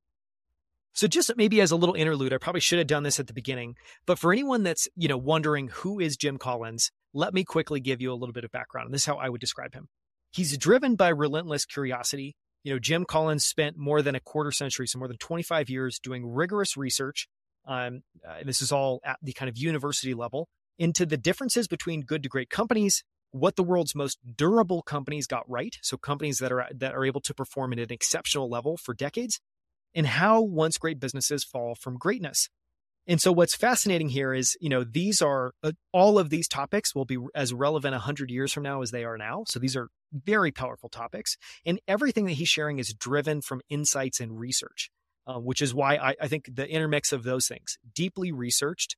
[0.93, 3.33] So just maybe as a little interlude, I probably should have done this at the
[3.33, 7.79] beginning, but for anyone that's, you know, wondering who is Jim Collins, let me quickly
[7.79, 8.85] give you a little bit of background.
[8.87, 9.87] And this is how I would describe him.
[10.31, 14.87] He's driven by relentless curiosity you know, Jim Collins spent more than a quarter century,
[14.87, 17.27] so more than 25 years doing rigorous research.
[17.65, 20.47] Um, uh, this is all at the kind of university level
[20.77, 25.49] into the differences between good to great companies, what the world's most durable companies got
[25.49, 28.93] right, so companies that are that are able to perform at an exceptional level for
[28.93, 29.39] decades,
[29.93, 32.49] and how once great businesses fall from greatness.
[33.07, 36.95] And so what's fascinating here is, you know, these are uh, all of these topics
[36.95, 39.43] will be as relevant 100 years from now as they are now.
[39.47, 41.35] So these are very powerful topics.
[41.65, 44.89] And everything that he's sharing is driven from insights and research,
[45.27, 48.95] uh, which is why I, I, think the intermix of those things, deeply researched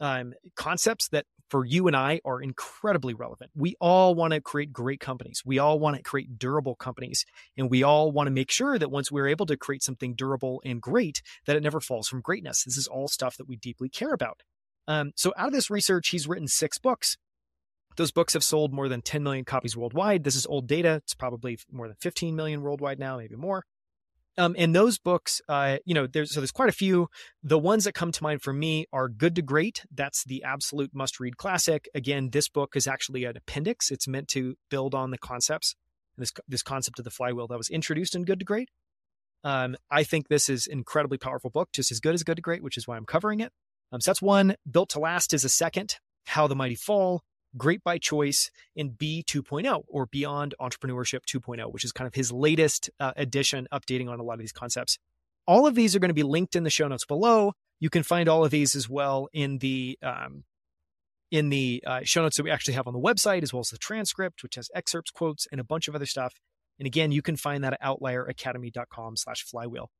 [0.00, 3.50] um, concepts that for you and I are incredibly relevant.
[3.54, 5.42] We all want to create great companies.
[5.44, 7.26] We all want to create durable companies.
[7.58, 10.62] And we all want to make sure that once we're able to create something durable
[10.64, 12.64] and great, that it never falls from greatness.
[12.64, 14.40] This is all stuff that we deeply care about.
[14.88, 17.18] Um, so out of this research, he's written six books.
[17.98, 20.24] Those books have sold more than 10 million copies worldwide.
[20.24, 21.02] This is old data.
[21.04, 23.66] It's probably more than 15 million worldwide now, maybe more.
[24.38, 27.08] Um, and those books, uh, you know, there's so there's quite a few.
[27.42, 29.84] The ones that come to mind for me are Good to Great.
[29.94, 31.86] That's the absolute must-read classic.
[31.94, 33.90] Again, this book is actually an appendix.
[33.90, 35.74] It's meant to build on the concepts,
[36.16, 38.70] this this concept of the flywheel that was introduced in Good to Great.
[39.44, 42.42] Um, I think this is an incredibly powerful book, just as good as Good to
[42.42, 43.52] Great, which is why I'm covering it.
[43.92, 44.54] Um, so that's one.
[44.70, 45.96] Built to Last is a second.
[46.24, 47.22] How the Mighty Fall,
[47.56, 52.32] Great by Choice in B 2.0 or Beyond Entrepreneurship 2.0, which is kind of his
[52.32, 54.98] latest uh, edition, updating on a lot of these concepts.
[55.46, 57.52] All of these are going to be linked in the show notes below.
[57.80, 60.44] You can find all of these as well in the um,
[61.30, 63.70] in the uh, show notes that we actually have on the website, as well as
[63.70, 66.34] the transcript, which has excerpts, quotes, and a bunch of other stuff.
[66.78, 69.90] And again, you can find that at outlieracademy.com slash flywheel.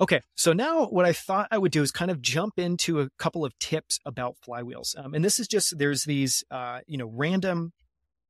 [0.00, 3.08] Okay, so now what I thought I would do is kind of jump into a
[3.18, 4.98] couple of tips about flywheels.
[4.98, 7.72] Um, and this is just, there's these, uh, you know, random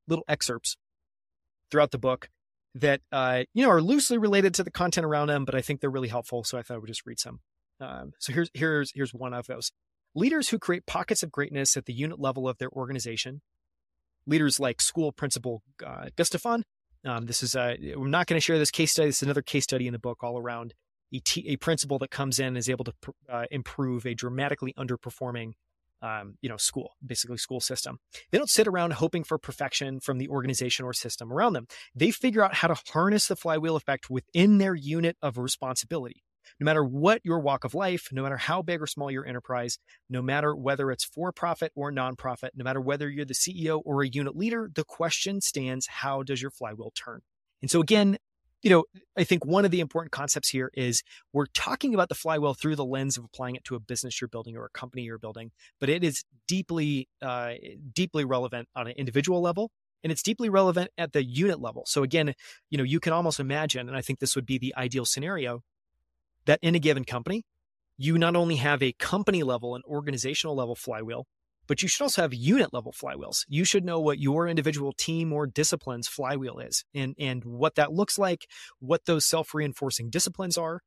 [0.07, 0.77] little excerpts
[1.70, 2.29] throughout the book
[2.75, 5.81] that, uh, you know, are loosely related to the content around them, but I think
[5.81, 6.44] they're really helpful.
[6.44, 7.40] So I thought I would just read some.
[7.81, 9.72] Um, so here's, here's, here's one of those.
[10.14, 13.40] Leaders who create pockets of greatness at the unit level of their organization,
[14.27, 16.64] leaders like school principal uh, Gustafson.
[17.07, 19.09] Um, this is, uh, I'm not going to share this case study.
[19.09, 20.75] This is another case study in the book all around
[21.12, 24.72] a, t- a principal that comes in is able to pr- uh, improve a dramatically
[24.79, 25.53] underperforming
[26.03, 27.98] um, you know school basically school system.
[28.31, 31.66] They don't sit around hoping for perfection from the organization or system around them.
[31.94, 36.25] They figure out how to harness the flywheel effect within their unit of responsibility.
[36.61, 39.79] No matter what your walk of life no matter how big or small your enterprise
[40.11, 44.03] no matter whether it's for profit or nonprofit no matter whether you're the ceo or
[44.03, 47.20] a unit leader the question stands how does your flywheel turn?
[47.62, 48.18] And so again
[48.62, 48.85] you know,
[49.16, 52.77] I think one of the important concepts here is we're talking about the flywheel through
[52.77, 55.51] the lens of applying it to a business you're building or a company you're building,
[55.81, 57.55] but it is deeply, uh,
[57.92, 59.70] deeply relevant on an individual level.
[60.05, 61.85] And it's deeply relevant at the unit level.
[61.87, 62.35] So again,
[62.70, 65.62] you know, you can almost imagine, and I think this would be the ideal scenario,
[66.46, 67.44] that in a given company,
[67.98, 71.27] you not only have a company level and organizational level flywheel,
[71.66, 73.44] but you should also have unit level flywheels.
[73.48, 77.92] You should know what your individual team or disciplines flywheel is and, and what that
[77.92, 78.46] looks like,
[78.81, 80.81] what those self reinforcing disciplines are,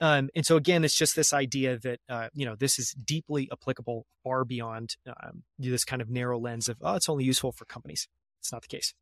[0.00, 3.48] Um, and so again, it's just this idea that uh, you know this is deeply
[3.52, 7.66] applicable far beyond um, this kind of narrow lens of oh, it's only useful for
[7.66, 8.08] companies.
[8.40, 8.94] It's not the case.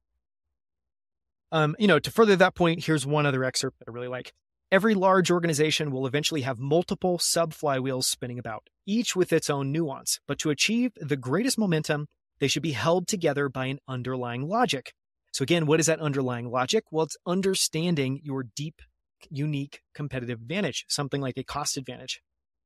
[1.53, 4.33] Um, you know, to further that point, here's one other excerpt that I really like.
[4.71, 9.73] Every large organization will eventually have multiple sub flywheels spinning about, each with its own
[9.73, 10.21] nuance.
[10.29, 12.07] But to achieve the greatest momentum,
[12.39, 14.93] they should be held together by an underlying logic.
[15.33, 16.85] So, again, what is that underlying logic?
[16.91, 18.83] Well, it's understanding your deep,
[19.31, 22.21] unique competitive advantage, something like a cost advantage.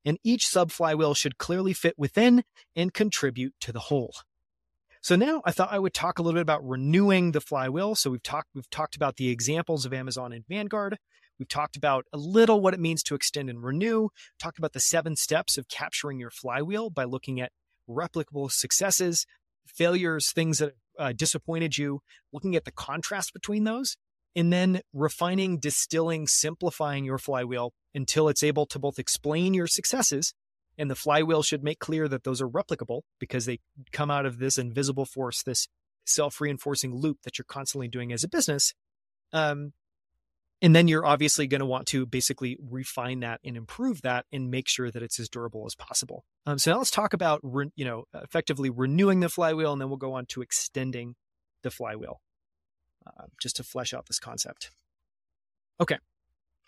[0.04, 2.42] And each sub flywheel should clearly fit within
[2.74, 4.12] and contribute to the whole.
[5.02, 7.94] So now I thought I would talk a little bit about renewing the flywheel.
[7.94, 10.98] So we've talked we've talked about the examples of Amazon and Vanguard.
[11.38, 14.08] We've talked about a little what it means to extend and renew.
[14.38, 17.52] Talked about the seven steps of capturing your flywheel by looking at
[17.88, 19.26] replicable successes,
[19.66, 22.00] failures, things that uh, disappointed you,
[22.32, 23.96] looking at the contrast between those,
[24.36, 30.32] and then refining, distilling, simplifying your flywheel until it's able to both explain your successes
[30.78, 33.60] and the flywheel should make clear that those are replicable because they
[33.92, 35.68] come out of this invisible force, this
[36.06, 38.72] self reinforcing loop that you're constantly doing as a business.
[39.32, 39.72] Um,
[40.62, 44.50] and then you're obviously going to want to basically refine that and improve that and
[44.50, 46.24] make sure that it's as durable as possible.
[46.46, 49.88] Um, so now let's talk about, re- you know, effectively renewing the flywheel, and then
[49.88, 51.16] we'll go on to extending
[51.64, 52.20] the flywheel,
[53.06, 54.70] uh, just to flesh out this concept.
[55.80, 55.98] Okay.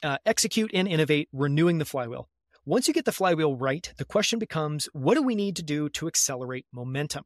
[0.03, 2.29] Uh, execute and innovate, renewing the flywheel.
[2.67, 5.89] Once you get the flywheel right, the question becomes what do we need to do
[5.91, 7.25] to accelerate momentum?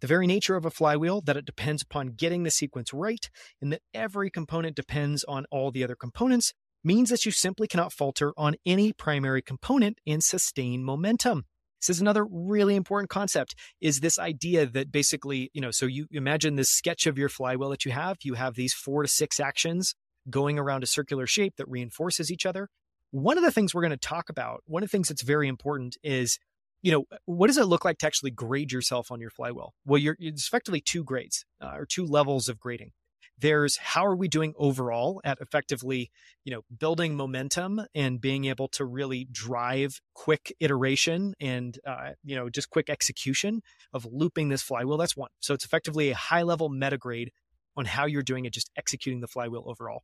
[0.00, 3.28] The very nature of a flywheel, that it depends upon getting the sequence right,
[3.60, 6.52] and that every component depends on all the other components,
[6.84, 11.44] means that you simply cannot falter on any primary component and sustain momentum.
[11.80, 16.06] This is another really important concept is this idea that basically, you know, so you
[16.12, 18.16] imagine this sketch of your flywheel that you have.
[18.22, 19.94] You have these four to six actions
[20.30, 22.68] going around a circular shape that reinforces each other.
[23.10, 25.46] One of the things we're going to talk about, one of the things that's very
[25.46, 26.38] important is,
[26.84, 29.72] you know, what does it look like to actually grade yourself on your flywheel?
[29.86, 32.92] Well, you're it's effectively two grades uh, or two levels of grading.
[33.38, 36.10] There's how are we doing overall at effectively,
[36.44, 42.36] you know, building momentum and being able to really drive quick iteration and, uh, you
[42.36, 43.62] know, just quick execution
[43.94, 44.98] of looping this flywheel.
[44.98, 45.30] That's one.
[45.40, 47.32] So it's effectively a high level meta grade
[47.76, 50.02] on how you're doing it, just executing the flywheel overall.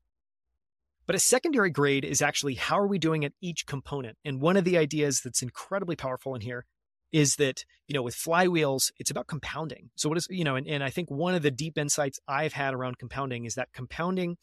[1.11, 4.17] But a secondary grade is actually how are we doing at each component?
[4.25, 6.67] And one of the ideas that's incredibly powerful in here
[7.11, 9.91] is that, you know, with flywheels, it's about compounding.
[9.97, 12.53] So what is, you know, and, and I think one of the deep insights I've
[12.53, 14.37] had around compounding is that compounding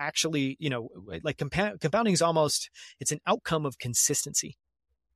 [0.00, 0.88] actually, you know,
[1.22, 4.56] like compa- compounding is almost, it's an outcome of consistency.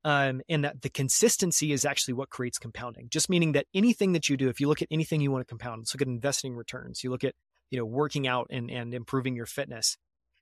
[0.04, 3.08] Um, and that the consistency is actually what creates compounding.
[3.08, 5.50] Just meaning that anything that you do, if you look at anything you want to
[5.50, 7.34] compound, let's look at investing returns, you look at,
[7.70, 9.96] you know, working out and, and improving your fitness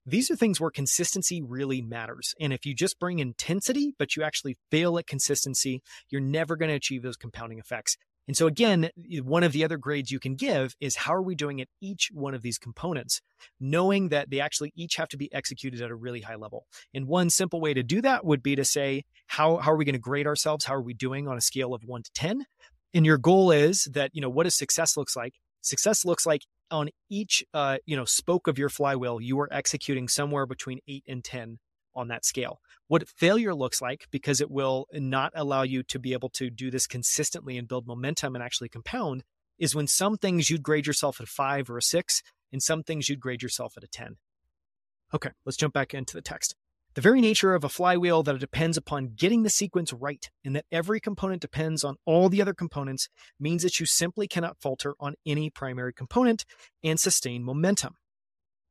[0.06, 2.34] these are things where consistency really matters.
[2.40, 6.68] And if you just bring intensity, but you actually fail at consistency, you're never going
[6.68, 7.96] to achieve those compounding effects.
[8.28, 8.90] And so again,
[9.22, 12.10] one of the other grades you can give is how are we doing at each
[12.12, 13.20] one of these components,
[13.60, 16.66] knowing that they actually each have to be executed at a really high level.
[16.92, 19.84] And one simple way to do that would be to say, how, how are we
[19.84, 20.64] going to grade ourselves?
[20.64, 22.44] How are we doing on a scale of one to 10?
[22.94, 25.34] And your goal is that, you know, what does success looks like?
[25.60, 30.08] Success looks like on each uh, you know spoke of your flywheel, you are executing
[30.08, 31.58] somewhere between eight and ten
[31.94, 32.60] on that scale.
[32.88, 36.70] What failure looks like, because it will not allow you to be able to do
[36.70, 39.24] this consistently and build momentum and actually compound,
[39.58, 42.82] is when some things you'd grade yourself at a five or a six, and some
[42.82, 44.16] things you'd grade yourself at a 10.
[45.14, 46.54] Okay, let's jump back into the text.
[46.96, 50.56] The very nature of a flywheel that it depends upon getting the sequence right and
[50.56, 54.94] that every component depends on all the other components means that you simply cannot falter
[54.98, 56.46] on any primary component
[56.82, 57.96] and sustain momentum.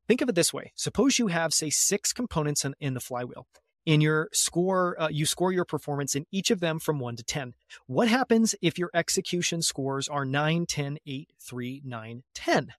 [0.08, 0.72] Think of it this way.
[0.74, 3.46] Suppose you have, say, six components in, in the flywheel.
[3.86, 7.24] In your score, uh, you score your performance in each of them from 1 to
[7.24, 7.54] 10.
[7.86, 12.74] What happens if your execution scores are 9, 10, 8, 3, 9, 10?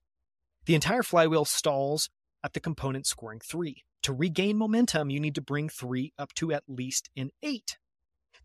[0.65, 2.09] The entire flywheel stalls
[2.43, 3.85] at the component scoring 3.
[4.07, 7.77] To regain momentum, you need to bring three up to at least an eight.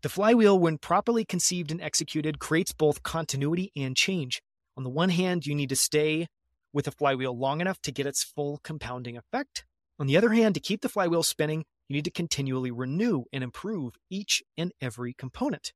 [0.01, 4.41] The flywheel, when properly conceived and executed, creates both continuity and change.
[4.75, 6.27] On the one hand, you need to stay
[6.73, 9.63] with the flywheel long enough to get its full compounding effect.
[9.97, 13.41] On the other hand, to keep the flywheel spinning, you need to continually renew and
[13.41, 15.71] improve each and every component.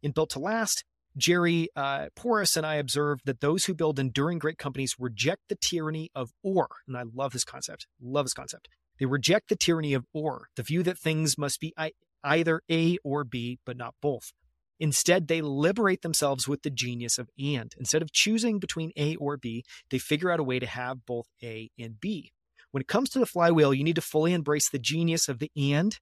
[0.00, 0.84] In Built to Last,
[1.16, 5.56] Jerry uh, Porras and I observed that those who build enduring great companies reject the
[5.56, 6.68] tyranny of or.
[6.86, 7.88] And I love this concept.
[8.00, 8.68] Love this concept.
[8.98, 11.74] They reject the tyranny of or, the view that things must be
[12.22, 14.32] either A or B, but not both.
[14.80, 17.74] Instead, they liberate themselves with the genius of and.
[17.78, 21.26] Instead of choosing between A or B, they figure out a way to have both
[21.42, 22.32] A and B.
[22.72, 25.50] When it comes to the flywheel, you need to fully embrace the genius of the
[25.56, 25.96] and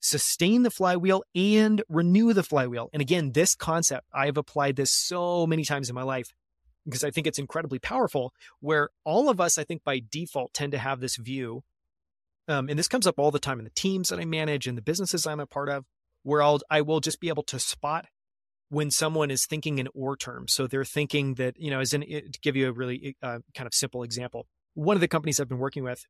[0.00, 2.90] sustain the flywheel and renew the flywheel.
[2.92, 6.32] And again, this concept, I've applied this so many times in my life
[6.84, 8.32] because I think it's incredibly powerful.
[8.60, 11.62] Where all of us, I think by default, tend to have this view.
[12.48, 14.78] Um, and this comes up all the time in the teams that I manage and
[14.78, 15.84] the businesses I'm a part of,
[16.22, 18.06] where I'll I will just be able to spot
[18.68, 20.52] when someone is thinking in or terms.
[20.52, 23.66] So they're thinking that you know, as in to give you a really uh, kind
[23.66, 26.04] of simple example, one of the companies I've been working with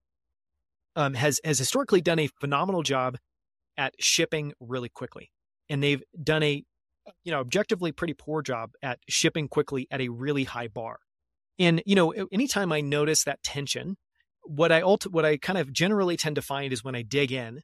[0.94, 3.16] um, has has historically done a phenomenal job
[3.76, 5.30] at shipping really quickly,
[5.68, 6.64] and they've done a
[7.24, 10.98] you know objectively pretty poor job at shipping quickly at a really high bar.
[11.58, 13.96] And you know, anytime I notice that tension,
[14.46, 17.32] what I ulti- what I kind of generally tend to find is when I dig
[17.32, 17.60] in,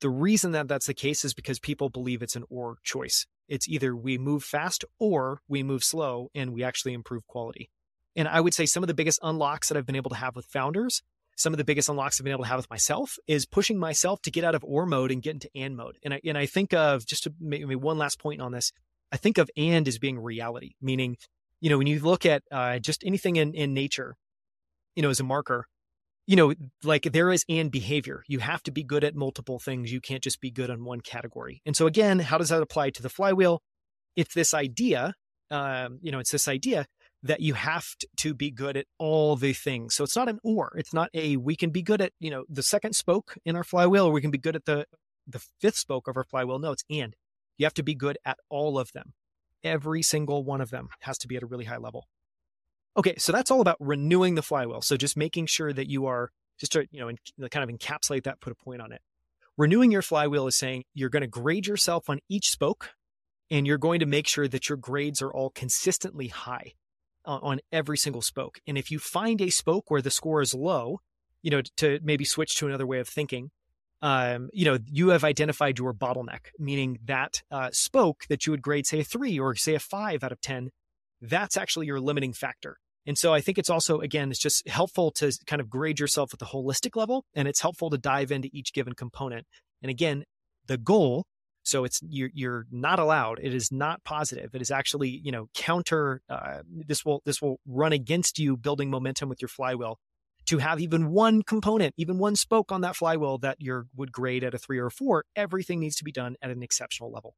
[0.00, 3.26] the reason that that's the case is because people believe it's an or choice.
[3.48, 7.70] It's either we move fast or we move slow and we actually improve quality.
[8.16, 10.36] And I would say some of the biggest unlocks that I've been able to have
[10.36, 11.02] with founders,
[11.36, 14.20] some of the biggest unlocks I've been able to have with myself is pushing myself
[14.22, 15.98] to get out of or mode and get into and mode.
[16.02, 18.72] And I, and I think of just to maybe one last point on this,
[19.12, 21.16] I think of and as being reality, meaning,
[21.60, 24.16] you know, when you look at uh, just anything in, in nature,
[24.94, 25.66] you know, as a marker,
[26.26, 28.22] you know, like there is and behavior.
[28.28, 29.92] You have to be good at multiple things.
[29.92, 31.60] You can't just be good on one category.
[31.66, 33.62] And so again, how does that apply to the flywheel?
[34.16, 35.14] It's this idea,
[35.50, 36.86] um, you know, it's this idea
[37.22, 37.86] that you have
[38.16, 39.94] to be good at all the things.
[39.94, 40.72] So it's not an or.
[40.76, 43.64] It's not a we can be good at you know the second spoke in our
[43.64, 44.86] flywheel, or we can be good at the
[45.26, 46.58] the fifth spoke of our flywheel.
[46.58, 47.14] No, it's and.
[47.58, 49.12] You have to be good at all of them.
[49.62, 52.06] Every single one of them has to be at a really high level.
[52.96, 54.82] Okay, so that's all about renewing the flywheel.
[54.82, 58.40] So just making sure that you are just to you know kind of encapsulate that,
[58.40, 59.00] put a point on it.
[59.56, 62.90] Renewing your flywheel is saying you're going to grade yourself on each spoke,
[63.50, 66.72] and you're going to make sure that your grades are all consistently high
[67.24, 68.58] on every single spoke.
[68.66, 71.00] And if you find a spoke where the score is low,
[71.42, 73.50] you know, to maybe switch to another way of thinking,
[74.02, 78.62] um, you know, you have identified your bottleneck, meaning that uh, spoke that you would
[78.62, 80.70] grade, say, a three or say a five out of 10,
[81.20, 82.78] that's actually your limiting factor.
[83.06, 86.32] And so I think it's also, again, it's just helpful to kind of grade yourself
[86.32, 89.46] at the holistic level, and it's helpful to dive into each given component.
[89.82, 90.24] And again,
[90.66, 91.26] the goal
[91.62, 93.38] so it's you're you're not allowed.
[93.40, 94.54] It is not positive.
[94.54, 96.22] It is actually you know counter.
[96.28, 99.98] Uh, this will this will run against you building momentum with your flywheel.
[100.46, 104.42] To have even one component, even one spoke on that flywheel that you would grade
[104.42, 107.34] at a three or a four, everything needs to be done at an exceptional level.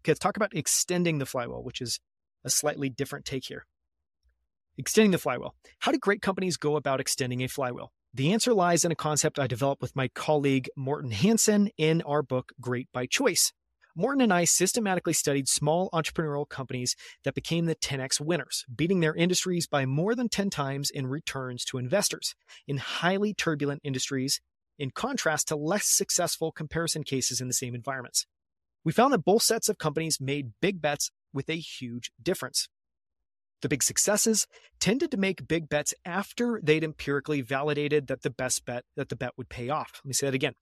[0.00, 2.00] Okay, let's talk about extending the flywheel, which is
[2.42, 3.66] a slightly different take here.
[4.76, 5.54] Extending the flywheel.
[5.80, 7.92] How do great companies go about extending a flywheel?
[8.12, 12.22] The answer lies in a concept I developed with my colleague Morten Hansen in our
[12.22, 13.52] book, Great by Choice.
[13.96, 19.14] Morton and I systematically studied small entrepreneurial companies that became the 10x winners, beating their
[19.14, 22.34] industries by more than 10 times in returns to investors
[22.66, 24.40] in highly turbulent industries,
[24.76, 28.26] in contrast to less successful comparison cases in the same environments.
[28.82, 32.68] We found that both sets of companies made big bets with a huge difference.
[33.64, 34.46] The big successes
[34.78, 39.16] tended to make big bets after they'd empirically validated that the best bet that the
[39.16, 40.02] bet would pay off.
[40.04, 40.52] Let me say that again.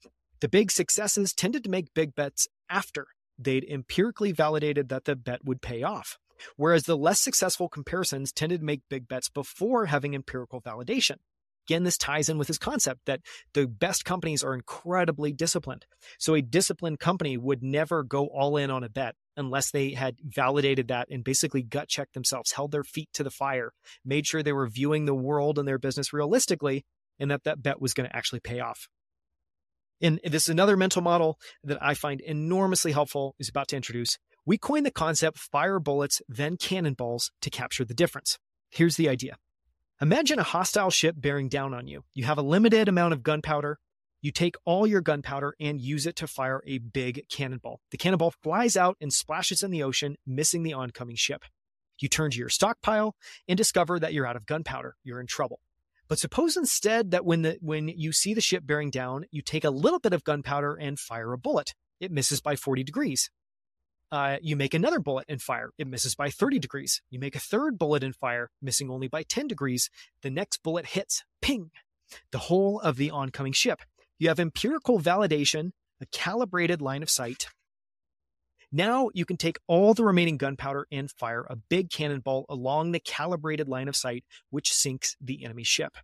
[0.40, 5.44] The big successes tended to make big bets after they'd empirically validated that the bet
[5.44, 6.16] would pay off.
[6.55, 11.16] Whereas the less successful comparisons tended to make big bets before having empirical validation.
[11.68, 13.22] Again, this ties in with his concept that
[13.53, 15.86] the best companies are incredibly disciplined.
[16.20, 20.16] So a disciplined company would never go all in on a bet unless they had
[20.22, 23.72] validated that and basically gut checked themselves, held their feet to the fire,
[24.04, 26.84] made sure they were viewing the world and their business realistically,
[27.18, 28.88] and that that bet was going to actually pay off.
[30.00, 34.18] And this is another mental model that I find enormously helpful is about to introduce.
[34.44, 38.38] We coined the concept fire bullets, then cannonballs to capture the difference.
[38.70, 39.36] Here's the idea.
[40.00, 42.02] Imagine a hostile ship bearing down on you.
[42.12, 43.78] You have a limited amount of gunpowder.
[44.22, 47.80] You take all your gunpowder and use it to fire a big cannonball.
[47.90, 51.42] The cannonball flies out and splashes in the ocean, missing the oncoming ship.
[51.98, 53.16] You turn to your stockpile
[53.48, 54.94] and discover that you're out of gunpowder.
[55.02, 55.58] You're in trouble.
[56.08, 59.64] But suppose instead that when the when you see the ship bearing down, you take
[59.64, 61.74] a little bit of gunpowder and fire a bullet.
[62.00, 63.30] It misses by 40 degrees.
[64.10, 65.70] Uh, you make another bullet and fire.
[65.78, 67.00] It misses by 30 degrees.
[67.08, 69.88] You make a third bullet and fire, missing only by 10 degrees.
[70.22, 71.70] The next bullet hits, ping,
[72.30, 73.80] the whole of the oncoming ship.
[74.22, 77.48] You have empirical validation, a calibrated line of sight.
[78.70, 83.00] Now you can take all the remaining gunpowder and fire a big cannonball along the
[83.00, 85.96] calibrated line of sight, which sinks the enemy ship.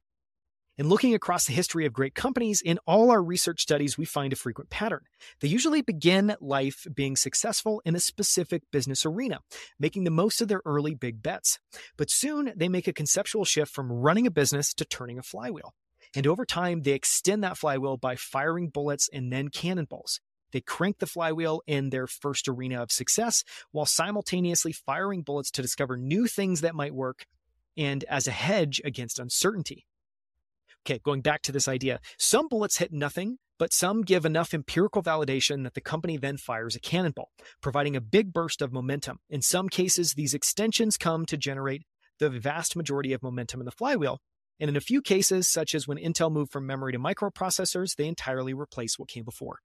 [0.77, 4.33] In looking across the history of great companies, in all our research studies, we find
[4.33, 5.05] a frequent pattern.
[5.41, 9.39] They usually begin life being successful in a specific business arena,
[9.79, 11.61] making the most of their early big bets.
[11.97, 15.73] But soon they make a conceptual shift from running a business to turning a flywheel.
[16.19, 20.19] And over time, they extend that flywheel by firing bullets and then cannonballs.
[20.51, 25.63] They crank the flywheel in their first arena of success while simultaneously firing bullets to
[25.63, 27.27] discover new things that might work
[27.77, 29.87] and as a hedge against uncertainty.
[30.85, 35.05] Okay, going back to this idea, some bullets hit nothing, but some give enough empirical
[35.05, 39.21] validation that the company then fires a cannonball, providing a big burst of momentum.
[39.31, 41.85] In some cases, these extensions come to generate
[42.19, 44.21] the vast majority of momentum in the flywheel.
[44.61, 48.07] And in a few cases, such as when Intel moved from memory to microprocessors, they
[48.07, 49.59] entirely replace what came before.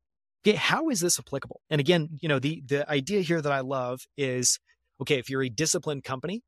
[0.45, 1.61] Okay, how is this applicable?
[1.69, 4.59] And again, you know, the the idea here that I love is
[5.01, 6.43] okay, if you're a disciplined company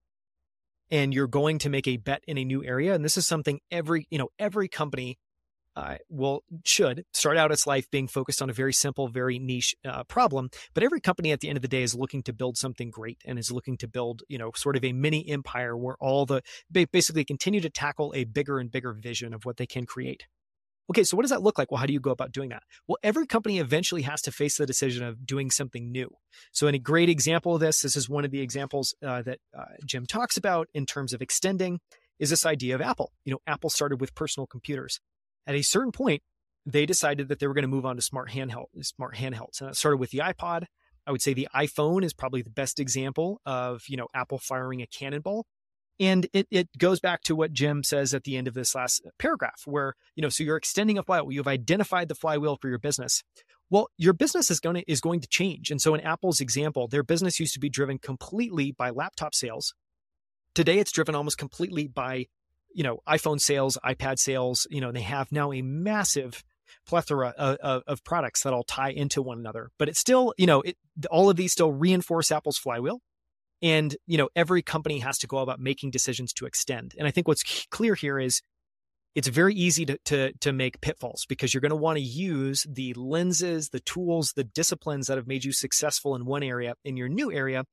[0.91, 3.59] and you're going to make a bet in a new area, and this is something
[3.71, 5.17] every, you know, every company
[5.75, 9.75] uh, will should start out its life being focused on a very simple, very niche
[9.85, 10.49] uh, problem.
[10.73, 13.21] But every company at the end of the day is looking to build something great
[13.25, 16.41] and is looking to build, you know, sort of a mini empire where all the
[16.71, 20.23] basically continue to tackle a bigger and bigger vision of what they can create.
[20.89, 21.71] Okay, so what does that look like?
[21.71, 22.61] Well, how do you go about doing that?
[22.87, 26.09] Well, every company eventually has to face the decision of doing something new.
[26.51, 29.39] So, in a great example of this, this is one of the examples uh, that
[29.57, 31.79] uh, Jim talks about in terms of extending,
[32.19, 33.11] is this idea of Apple.
[33.25, 34.99] You know, Apple started with personal computers.
[35.47, 36.21] At a certain point,
[36.65, 39.69] they decided that they were going to move on to smart handheld, smart handhelds, and
[39.69, 40.65] it started with the iPod.
[41.07, 44.81] I would say the iPhone is probably the best example of you know Apple firing
[44.81, 45.45] a cannonball
[45.99, 49.05] and it, it goes back to what Jim says at the end of this last
[49.17, 52.79] paragraph, where, you know, so you're extending a flywheel, you've identified the flywheel for your
[52.79, 53.23] business.
[53.69, 55.71] Well, your business is going to is going to change.
[55.71, 59.73] And so in Apple's example, their business used to be driven completely by laptop sales.
[60.53, 62.27] Today it's driven almost completely by,
[62.75, 66.43] you know, iPhone sales, iPad sales, you know, they have now a massive
[66.85, 69.71] plethora of, of, products that all tie into one another.
[69.79, 70.77] But it's still, you know, it,
[71.09, 72.99] all of these still reinforce Apple's flywheel
[73.61, 76.93] and, you know, every company has to go about making decisions to extend.
[76.97, 78.41] And I think what's clear here is
[79.15, 82.67] it's very easy to, to, to make pitfalls because you're going to want to use
[82.69, 86.97] the lenses, the tools, the disciplines that have made you successful in one area in
[86.97, 87.63] your new area.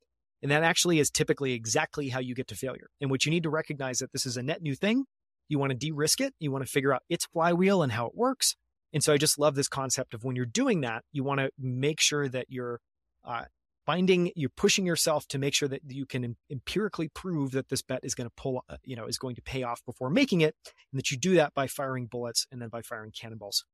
[0.43, 2.89] And that actually is typically exactly how you get to failure.
[3.01, 5.05] And what you need to recognize that this is a net new thing.
[5.49, 6.35] You want to de-risk it.
[6.41, 8.57] You want to figure out its flywheel and how it works.
[8.93, 11.51] And so I just love this concept of when you're doing that, you want to
[11.59, 12.81] make sure that you're
[13.25, 13.45] uh,
[13.87, 18.01] finding you're pushing yourself to make sure that you can empirically prove that this bet
[18.03, 20.55] is going to pull uh, you know is going to pay off before making it
[20.65, 23.65] and that you do that by firing bullets and then by firing cannonballs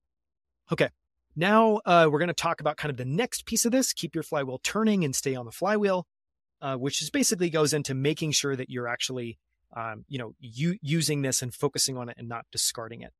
[0.72, 0.88] okay
[1.36, 4.14] now uh, we're going to talk about kind of the next piece of this keep
[4.14, 6.06] your flywheel turning and stay on the flywheel
[6.60, 9.38] uh, which is basically goes into making sure that you're actually
[9.76, 13.12] um, you know u- using this and focusing on it and not discarding it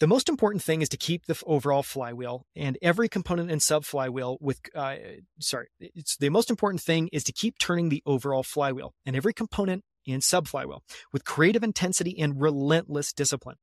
[0.00, 3.84] the most important thing is to keep the overall flywheel and every component and sub
[3.84, 4.94] flywheel with, uh,
[5.40, 9.32] sorry, it's the most important thing is to keep turning the overall flywheel and every
[9.32, 13.56] component and sub flywheel with creative intensity and relentless discipline.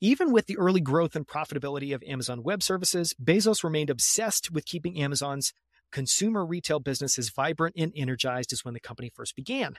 [0.00, 4.66] Even with the early growth and profitability of Amazon Web Services, Bezos remained obsessed with
[4.66, 5.52] keeping Amazon's
[5.94, 9.76] consumer retail business as vibrant and energized as when the company first began.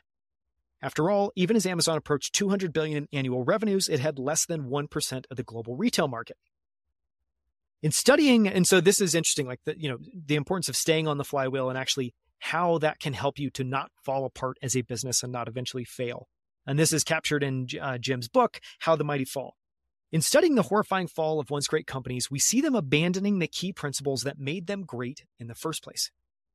[0.81, 4.69] After all, even as Amazon approached 200 billion in annual revenues, it had less than
[4.69, 6.37] 1% of the global retail market.
[7.83, 11.07] In studying, and so this is interesting, like the, you know, the importance of staying
[11.07, 14.75] on the flywheel and actually how that can help you to not fall apart as
[14.75, 16.27] a business and not eventually fail.
[16.65, 19.55] And this is captured in uh, Jim's book, How the Mighty Fall.
[20.11, 23.73] In studying the horrifying fall of once great companies, we see them abandoning the key
[23.73, 26.11] principles that made them great in the first place.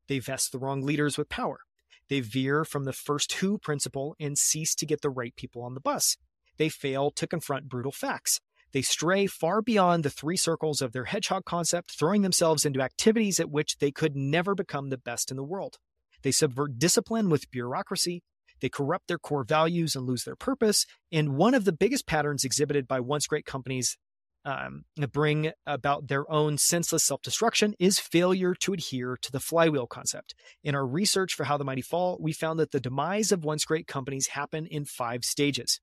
[0.09, 1.61] They vest the wrong leaders with power.
[2.09, 5.74] They veer from the first who principle and cease to get the right people on
[5.74, 6.16] the bus.
[6.59, 8.40] They fail to confront brutal facts.
[8.72, 13.40] They stray far beyond the three circles of their hedgehog concept, throwing themselves into activities
[13.40, 15.78] at which they could never become the best in the world.
[16.22, 18.22] They subvert discipline with bureaucracy.
[18.61, 20.86] They corrupt their core values and lose their purpose.
[21.11, 23.96] And one of the biggest patterns exhibited by once great companies
[24.44, 29.86] um, bring about their own senseless self destruction is failure to adhere to the flywheel
[29.86, 30.34] concept.
[30.64, 33.64] In our research for How the Mighty Fall, we found that the demise of once
[33.64, 35.80] great companies happen in five stages.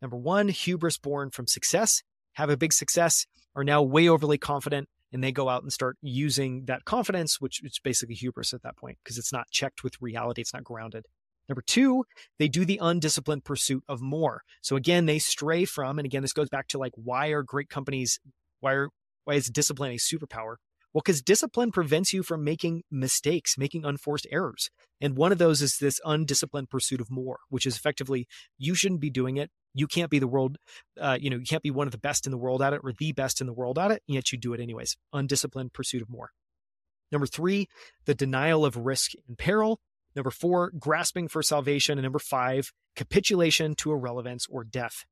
[0.00, 2.02] Number one, hubris born from success,
[2.34, 5.96] have a big success, are now way overly confident, and they go out and start
[6.00, 10.00] using that confidence, which is basically hubris at that point because it's not checked with
[10.00, 11.06] reality, it's not grounded.
[11.48, 12.04] Number two,
[12.38, 14.42] they do the undisciplined pursuit of more.
[14.62, 17.68] So again, they stray from, and again, this goes back to like, why are great
[17.68, 18.20] companies,
[18.60, 18.88] why are,
[19.24, 20.56] why is discipline a superpower?
[20.92, 24.70] Well, because discipline prevents you from making mistakes, making unforced errors.
[25.00, 28.28] And one of those is this undisciplined pursuit of more, which is effectively
[28.58, 29.50] you shouldn't be doing it.
[29.74, 30.58] You can't be the world,
[31.00, 32.82] uh, you know, you can't be one of the best in the world at it
[32.84, 34.96] or the best in the world at it, and yet you do it anyways.
[35.14, 36.30] Undisciplined pursuit of more.
[37.10, 37.68] Number three,
[38.04, 39.80] the denial of risk and peril.
[40.14, 41.98] Number four, grasping for salvation.
[41.98, 45.04] And number five, capitulation to irrelevance or death.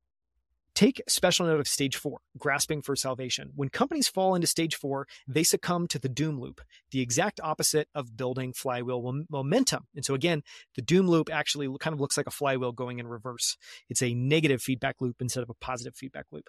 [0.74, 3.50] Take special note of stage four, grasping for salvation.
[3.54, 6.60] When companies fall into stage four, they succumb to the doom loop,
[6.92, 9.86] the exact opposite of building flywheel momentum.
[9.96, 10.42] And so, again,
[10.76, 13.56] the doom loop actually kind of looks like a flywheel going in reverse.
[13.88, 16.48] It's a negative feedback loop instead of a positive feedback loop.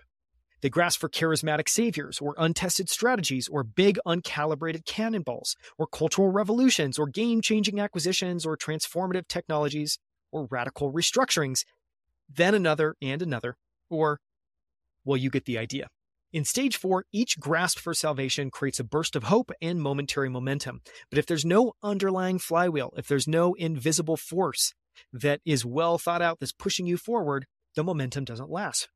[0.61, 6.99] They grasp for charismatic saviors or untested strategies or big uncalibrated cannonballs or cultural revolutions
[6.99, 9.97] or game changing acquisitions or transformative technologies
[10.31, 11.63] or radical restructurings.
[12.29, 13.57] Then another and another
[13.89, 14.19] or,
[15.03, 15.87] well, you get the idea.
[16.33, 20.81] In stage four, each grasp for salvation creates a burst of hope and momentary momentum.
[21.09, 24.73] But if there's no underlying flywheel, if there's no invisible force
[25.11, 28.87] that is well thought out that's pushing you forward, the momentum doesn't last.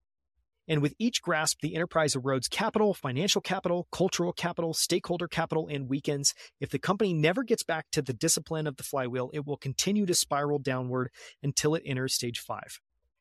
[0.67, 5.89] And with each grasp, the enterprise erodes capital, financial capital, cultural capital, stakeholder capital, and
[5.89, 6.33] weakens.
[6.59, 10.05] If the company never gets back to the discipline of the flywheel, it will continue
[10.07, 11.11] to spiral downward
[11.43, 12.79] until it enters stage five.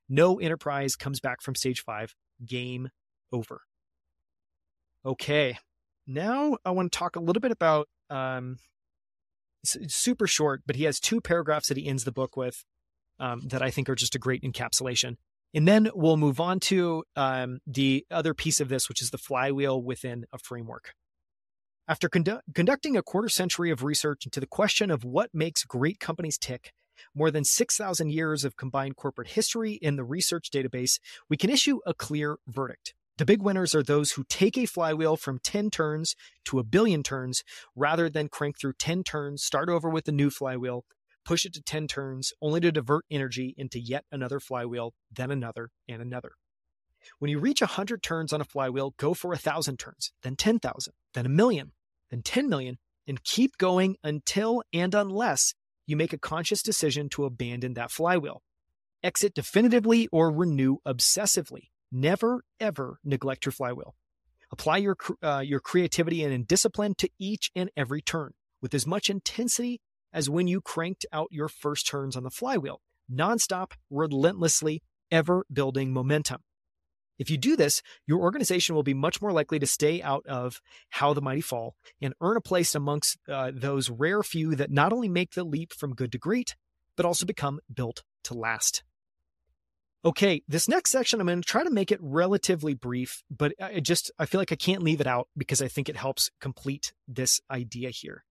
[0.08, 2.14] No enterprise comes back from stage five.
[2.44, 2.88] Game
[3.32, 3.60] over.
[5.04, 5.58] Okay.
[6.06, 8.56] Now I want to talk a little bit about um,
[9.64, 12.64] super short, but he has two paragraphs that he ends the book with
[13.18, 15.16] um, that I think are just a great encapsulation.
[15.54, 19.18] And then we'll move on to um, the other piece of this, which is the
[19.18, 20.92] flywheel within a framework.
[21.86, 26.00] After condu- conducting a quarter century of research into the question of what makes great
[26.00, 26.72] companies tick,
[27.14, 30.98] more than 6,000 years of combined corporate history in the research database,
[31.28, 32.94] we can issue a clear verdict.
[33.16, 37.04] The big winners are those who take a flywheel from 10 turns to a billion
[37.04, 37.44] turns
[37.76, 40.84] rather than crank through 10 turns, start over with a new flywheel,
[41.24, 45.70] push it to 10 turns, only to divert energy into yet another flywheel, then another,
[45.88, 46.32] and another.
[47.18, 51.26] When you reach 100 turns on a flywheel, go for 1,000 turns, then 10,000, then
[51.26, 51.72] a million,
[52.10, 55.54] then 10 million, and keep going until and unless
[55.86, 58.42] you make a conscious decision to abandon that flywheel.
[59.02, 61.68] Exit definitively or renew obsessively.
[61.92, 63.94] Never, ever neglect your flywheel.
[64.50, 69.10] Apply your, uh, your creativity and discipline to each and every turn with as much
[69.10, 69.80] intensity
[70.14, 72.80] as when you cranked out your first turns on the flywheel,
[73.12, 76.40] nonstop, relentlessly, ever building momentum.
[77.18, 80.60] If you do this, your organization will be much more likely to stay out of
[80.90, 84.92] how the mighty fall and earn a place amongst uh, those rare few that not
[84.92, 86.56] only make the leap from good to great,
[86.96, 88.82] but also become built to last.
[90.04, 93.80] Okay, this next section, I'm going to try to make it relatively brief, but I
[93.80, 96.92] just, I feel like I can't leave it out because I think it helps complete
[97.08, 98.24] this idea here.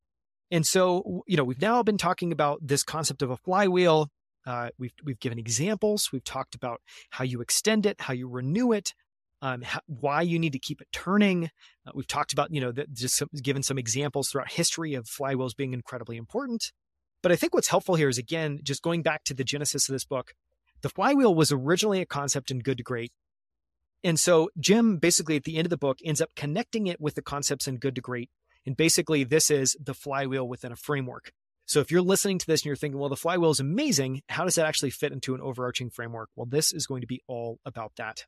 [0.51, 4.09] And so, you know, we've now been talking about this concept of a flywheel,
[4.45, 6.11] uh, we've we've given examples.
[6.11, 8.93] We've talked about how you extend it, how you renew it,
[9.41, 11.45] um, how, why you need to keep it turning.
[11.87, 15.05] Uh, we've talked about you know the, just some, given some examples throughout history of
[15.05, 16.71] flywheels being incredibly important.
[17.21, 19.93] But I think what's helpful here is again just going back to the genesis of
[19.93, 20.33] this book.
[20.81, 23.13] The flywheel was originally a concept in Good to Great.
[24.03, 27.15] And so Jim basically at the end of the book ends up connecting it with
[27.15, 28.29] the concepts in Good to Great.
[28.65, 31.31] And basically, this is the flywheel within a framework.
[31.65, 34.43] So if you're listening to this and you're thinking, well, the flywheel is amazing, how
[34.43, 36.29] does that actually fit into an overarching framework?
[36.35, 38.25] Well, this is going to be all about that.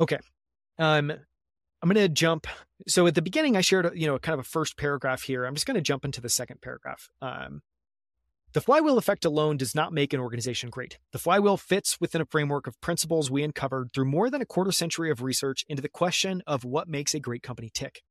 [0.00, 0.18] Okay.
[0.78, 2.46] Um, I'm going to jump.
[2.88, 5.44] So at the beginning, I shared, you know, kind of a first paragraph here.
[5.44, 7.08] I'm just going to jump into the second paragraph.
[7.22, 7.62] Um,
[8.52, 10.98] the flywheel effect alone does not make an organization great.
[11.12, 14.72] The flywheel fits within a framework of principles we uncovered through more than a quarter
[14.72, 18.02] century of research into the question of what makes a great company tick.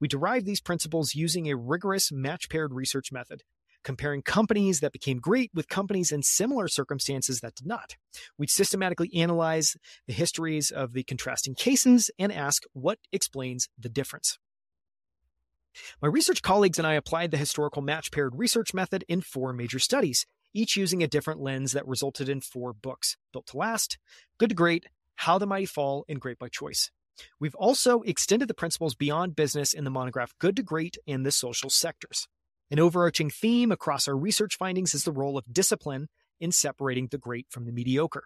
[0.00, 3.42] We derived these principles using a rigorous match paired research method,
[3.82, 7.96] comparing companies that became great with companies in similar circumstances that did not.
[8.38, 9.76] We'd systematically analyze
[10.06, 14.38] the histories of the contrasting cases and ask what explains the difference.
[16.02, 19.78] My research colleagues and I applied the historical match paired research method in four major
[19.78, 23.98] studies, each using a different lens that resulted in four books Built to Last,
[24.38, 26.90] Good to Great, How the Mighty Fall, and Great by Choice.
[27.38, 31.32] We've also extended the principles beyond business in the monograph Good to Great in the
[31.32, 32.26] social sectors.
[32.70, 36.08] An overarching theme across our research findings is the role of discipline
[36.40, 38.24] in separating the great from the mediocre.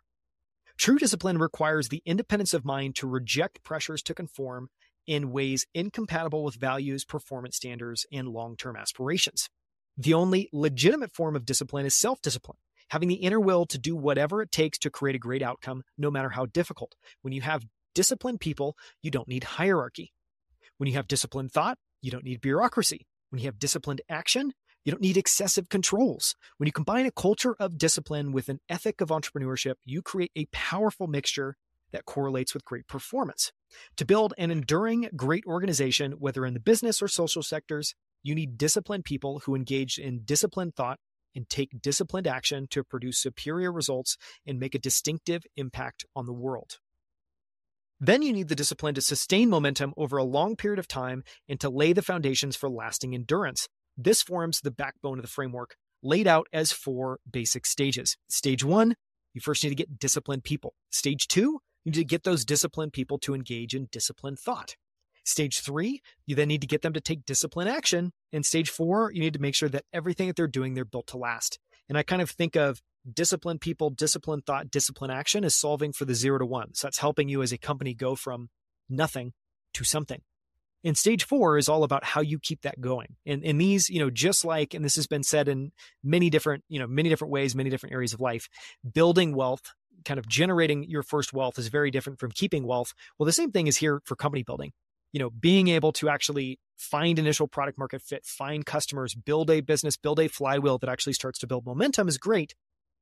[0.78, 4.68] True discipline requires the independence of mind to reject pressures to conform
[5.06, 9.48] in ways incompatible with values, performance standards, and long term aspirations.
[9.96, 12.58] The only legitimate form of discipline is self discipline,
[12.90, 16.10] having the inner will to do whatever it takes to create a great outcome, no
[16.10, 16.94] matter how difficult.
[17.22, 17.64] When you have
[17.96, 20.12] disciplined people, you don't need hierarchy.
[20.76, 23.06] When you have disciplined thought, you don't need bureaucracy.
[23.30, 24.52] When you have disciplined action,
[24.84, 26.36] you don't need excessive controls.
[26.58, 30.46] When you combine a culture of discipline with an ethic of entrepreneurship, you create a
[30.52, 31.56] powerful mixture
[31.92, 33.50] that correlates with great performance.
[33.96, 38.58] To build an enduring great organization, whether in the business or social sectors, you need
[38.58, 40.98] disciplined people who engage in disciplined thought
[41.34, 46.32] and take disciplined action to produce superior results and make a distinctive impact on the
[46.34, 46.78] world.
[47.98, 51.58] Then you need the discipline to sustain momentum over a long period of time and
[51.60, 53.68] to lay the foundations for lasting endurance.
[53.96, 58.16] This forms the backbone of the framework, laid out as four basic stages.
[58.28, 58.96] Stage one,
[59.32, 60.74] you first need to get disciplined people.
[60.90, 64.76] Stage two, you need to get those disciplined people to engage in disciplined thought.
[65.24, 68.12] Stage three, you then need to get them to take disciplined action.
[68.32, 71.06] And stage four, you need to make sure that everything that they're doing, they're built
[71.08, 71.58] to last.
[71.88, 72.80] And I kind of think of
[73.12, 76.74] disciplined people, discipline thought, discipline action is solving for the zero to one.
[76.74, 78.48] So that's helping you as a company go from
[78.88, 79.32] nothing
[79.74, 80.20] to something.
[80.84, 83.16] And stage four is all about how you keep that going.
[83.26, 85.72] And, and these, you know, just like, and this has been said in
[86.04, 88.48] many different, you know, many different ways, many different areas of life,
[88.94, 89.72] building wealth,
[90.04, 92.94] kind of generating your first wealth is very different from keeping wealth.
[93.18, 94.72] Well, the same thing is here for company building.
[95.12, 99.62] You know, being able to actually find initial product market fit, find customers, build a
[99.62, 102.54] business, build a flywheel that actually starts to build momentum is great.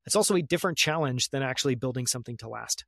[0.07, 2.85] It's also a different challenge than actually building something to last.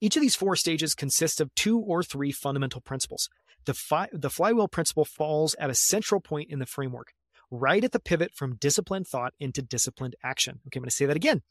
[0.00, 3.28] Each of these four stages consists of two or three fundamental principles.
[3.66, 7.12] The, fi- the flywheel principle falls at a central point in the framework,
[7.50, 10.60] right at the pivot from disciplined thought into disciplined action.
[10.66, 11.42] Okay, I'm going to say that again.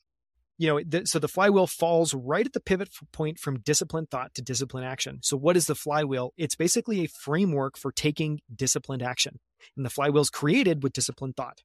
[0.58, 4.42] You know, so the flywheel falls right at the pivot point from disciplined thought to
[4.44, 5.20] disciplined action.
[5.24, 6.34] So, what is the flywheel?
[6.38, 9.40] It's basically a framework for taking disciplined action.
[9.76, 11.62] And the flywheel is created with disciplined thought.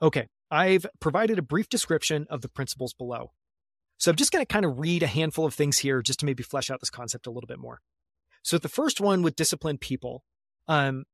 [0.00, 3.32] Okay, I've provided a brief description of the principles below.
[3.98, 6.26] So I'm just going to kind of read a handful of things here just to
[6.26, 7.80] maybe flesh out this concept a little bit more.
[8.42, 10.24] So the first one with disciplined people,
[10.68, 11.04] um,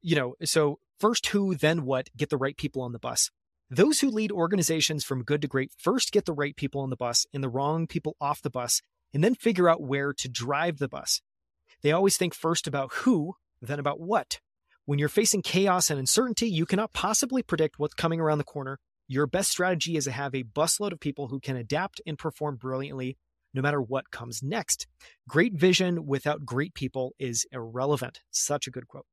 [0.00, 3.30] you know, so first who, then what, get the right people on the bus.
[3.70, 6.96] Those who lead organizations from good to great first get the right people on the
[6.96, 8.80] bus and the wrong people off the bus,
[9.12, 11.20] and then figure out where to drive the bus.
[11.82, 14.40] They always think first about who, then about what.
[14.88, 18.78] When you're facing chaos and uncertainty, you cannot possibly predict what's coming around the corner.
[19.06, 22.56] Your best strategy is to have a busload of people who can adapt and perform
[22.56, 23.18] brilliantly
[23.52, 24.86] no matter what comes next.
[25.28, 28.20] Great vision without great people is irrelevant.
[28.30, 29.04] Such a good quote.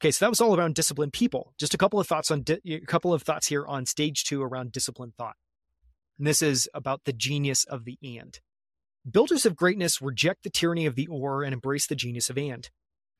[0.00, 1.54] Okay, so that was all around disciplined people.
[1.58, 4.40] Just a couple of thoughts on di- a couple of thoughts here on stage 2
[4.40, 5.34] around disciplined thought.
[6.18, 8.38] And this is about the genius of the and.
[9.10, 12.70] Builders of greatness reject the tyranny of the or and embrace the genius of and.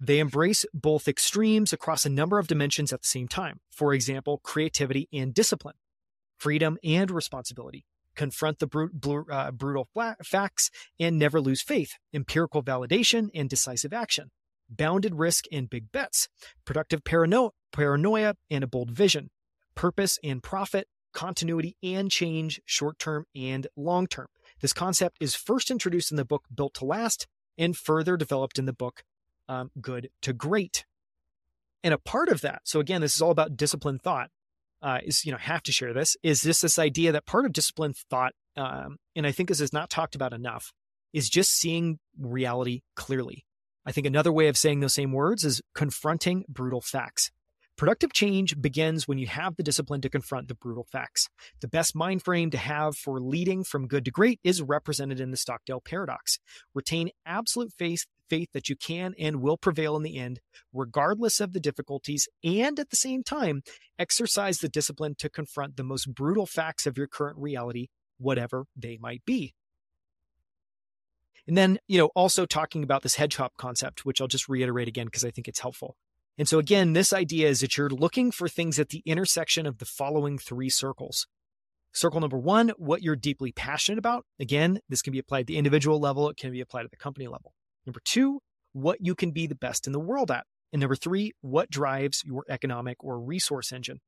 [0.01, 3.61] They embrace both extremes across a number of dimensions at the same time.
[3.71, 5.75] For example, creativity and discipline,
[6.37, 7.85] freedom and responsibility,
[8.15, 9.89] confront the uh, brutal
[10.25, 14.31] facts and never lose faith, empirical validation and decisive action,
[14.69, 16.29] bounded risk and big bets,
[16.65, 19.31] productive parano- paranoia and a bold vision,
[19.75, 24.27] purpose and profit, continuity and change, short term and long term.
[24.61, 27.27] This concept is first introduced in the book Built to Last
[27.57, 29.03] and further developed in the book
[29.49, 30.85] um, good to great.
[31.85, 34.31] And a part of that, so again, this is all about disciplined thought.
[34.81, 37.53] Uh, is you know have to share this is this this idea that part of
[37.53, 40.73] disciplined thought, um, and I think this is not talked about enough,
[41.13, 43.45] is just seeing reality clearly.
[43.85, 47.31] I think another way of saying those same words is confronting brutal facts.
[47.79, 51.29] Productive change begins when you have the discipline to confront the brutal facts.
[51.61, 55.31] The best mind frame to have for leading from good to great is represented in
[55.31, 56.41] the Stockdale paradox.
[56.75, 60.41] Retain absolute faith, faith that you can and will prevail in the end,
[60.73, 63.63] regardless of the difficulties, and at the same time,
[63.97, 67.87] exercise the discipline to confront the most brutal facts of your current reality,
[68.19, 69.55] whatever they might be.
[71.47, 75.07] And then, you know, also talking about this hedgehog concept, which I'll just reiterate again
[75.07, 75.97] because I think it's helpful.
[76.39, 79.79] And so, again, this idea is that you're looking for things at the intersection of
[79.79, 81.27] the following three circles.
[81.93, 84.25] Circle number one, what you're deeply passionate about.
[84.39, 86.97] Again, this can be applied at the individual level, it can be applied at the
[86.97, 87.53] company level.
[87.87, 88.41] Number two,
[88.73, 90.47] what you can be the best in the world at.
[90.73, 94.01] And number three, what drives your economic or resource engine.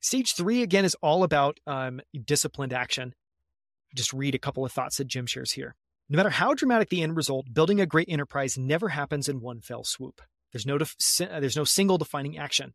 [0.00, 3.12] Stage three, again, is all about um, disciplined action.
[3.94, 5.74] Just read a couple of thoughts that Jim shares here.
[6.08, 9.60] No matter how dramatic the end result, building a great enterprise never happens in one
[9.60, 10.20] fell swoop.
[10.56, 12.72] There's no def- uh, there's no single defining action.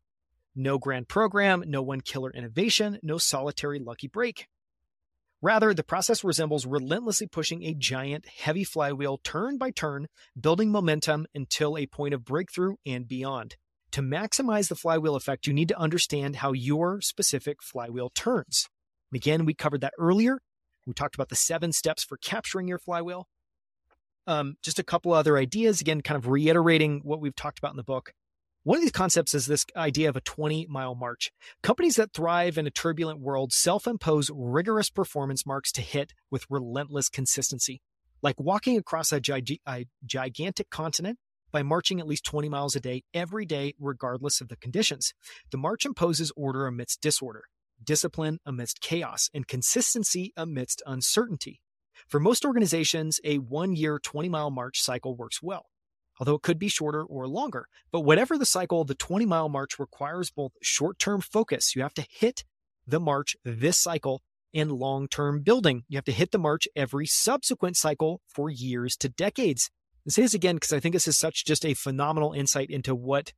[0.55, 4.45] No grand program, no one killer innovation, no solitary lucky break.
[5.41, 10.05] Rather, the process resembles relentlessly pushing a giant, heavy flywheel turn by turn,
[10.39, 13.55] building momentum until a point of breakthrough and beyond.
[13.93, 18.69] To maximize the flywheel effect, you need to understand how your specific flywheel turns.
[19.11, 20.37] Again, we covered that earlier.
[20.85, 23.27] We talked about the seven steps for capturing your flywheel.
[24.27, 27.77] Um, just a couple other ideas, again, kind of reiterating what we've talked about in
[27.77, 28.13] the book.
[28.63, 31.31] One of these concepts is this idea of a 20 mile march.
[31.63, 36.45] Companies that thrive in a turbulent world self impose rigorous performance marks to hit with
[36.49, 37.81] relentless consistency.
[38.21, 39.19] Like walking across a,
[39.67, 41.17] a gigantic continent,
[41.51, 45.13] by marching at least 20 miles a day every day, regardless of the conditions.
[45.51, 47.43] The march imposes order amidst disorder,
[47.83, 51.61] discipline amidst chaos, and consistency amidst uncertainty.
[52.07, 55.67] For most organizations, a one year, 20 mile march cycle works well,
[56.19, 57.67] although it could be shorter or longer.
[57.91, 61.75] But whatever the cycle, the 20 mile march requires both short term focus.
[61.75, 62.43] You have to hit
[62.87, 64.21] the march this cycle
[64.53, 65.83] and long term building.
[65.87, 69.69] You have to hit the march every subsequent cycle for years to decades.
[70.05, 72.95] And say this again because I think this is such just a phenomenal insight into
[72.95, 73.33] what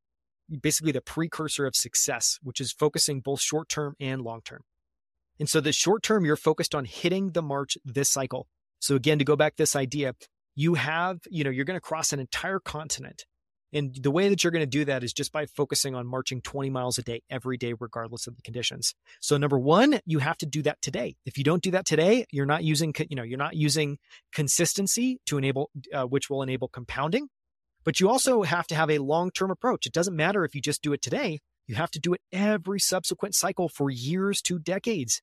[0.62, 4.62] basically the precursor of success, which is focusing both short term and long term.
[5.44, 8.48] And so the short term, you're focused on hitting the march this cycle.
[8.80, 10.16] So again, to go back this idea,
[10.56, 13.26] you have, you know, you're going to cross an entire continent
[13.74, 16.42] and the way that you're going to do that is just by focusing on marching
[16.42, 18.94] 20 miles a day every day, regardless of the conditions.
[19.20, 21.16] So number one, you have to do that today.
[21.26, 23.98] If you don't do that today, you're not using, you know, you're not using
[24.32, 27.30] consistency to enable, uh, which will enable compounding.
[27.84, 29.88] But you also have to have a long-term approach.
[29.88, 31.40] It doesn't matter if you just do it today.
[31.66, 35.22] You have to do it every subsequent cycle for years to decades.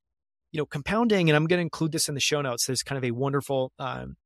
[0.52, 2.66] You know, compounding, and I'm going to include this in the show notes.
[2.66, 4.16] There's kind of a wonderful um,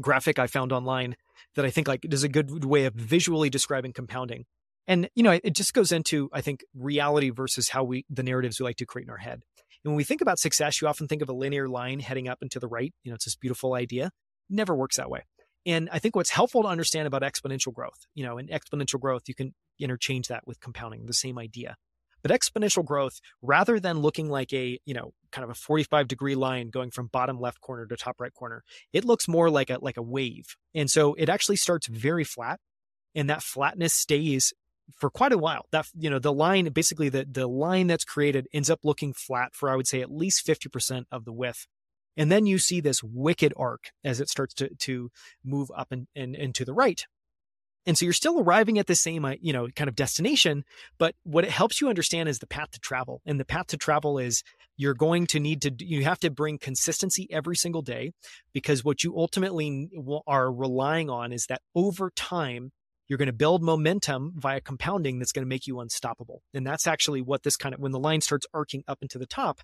[0.00, 1.16] graphic I found online
[1.54, 4.44] that I think like is a good way of visually describing compounding.
[4.86, 8.60] And you know, it just goes into I think reality versus how we the narratives
[8.60, 9.40] we like to create in our head.
[9.84, 12.38] And when we think about success, you often think of a linear line heading up
[12.40, 12.92] and to the right.
[13.02, 14.10] You know, it's this beautiful idea.
[14.48, 15.22] never works that way.
[15.64, 19.22] And I think what's helpful to understand about exponential growth, you know, in exponential growth,
[19.26, 21.76] you can interchange that with compounding, the same idea.
[22.22, 26.34] But exponential growth, rather than looking like a, you know, kind of a 45 degree
[26.34, 29.78] line going from bottom left corner to top right corner, it looks more like a
[29.80, 30.56] like a wave.
[30.74, 32.60] And so it actually starts very flat
[33.14, 34.52] and that flatness stays
[34.94, 35.66] for quite a while.
[35.72, 39.54] That you know, the line basically the the line that's created ends up looking flat
[39.54, 41.66] for I would say at least 50% of the width.
[42.16, 45.10] And then you see this wicked arc as it starts to to
[45.44, 47.04] move up and, and, and to the right.
[47.86, 50.64] And so you're still arriving at the same, uh, you know, kind of destination,
[50.98, 53.22] but what it helps you understand is the path to travel.
[53.24, 54.42] And the path to travel is
[54.76, 58.12] you're going to need to, you have to bring consistency every single day
[58.52, 59.88] because what you ultimately
[60.26, 62.72] are relying on is that over time,
[63.08, 66.42] you're going to build momentum via compounding that's going to make you unstoppable.
[66.52, 69.26] And that's actually what this kind of, when the line starts arcing up into the
[69.26, 69.60] top,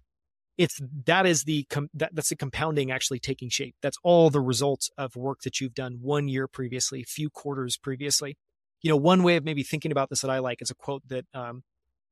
[0.59, 3.75] it's that is the that, that's the compounding actually taking shape.
[3.83, 8.37] That's all the results of work that you've done one year previously few quarters previously.
[8.83, 11.07] You know one way of maybe thinking about this that i like is a quote
[11.07, 11.63] that um,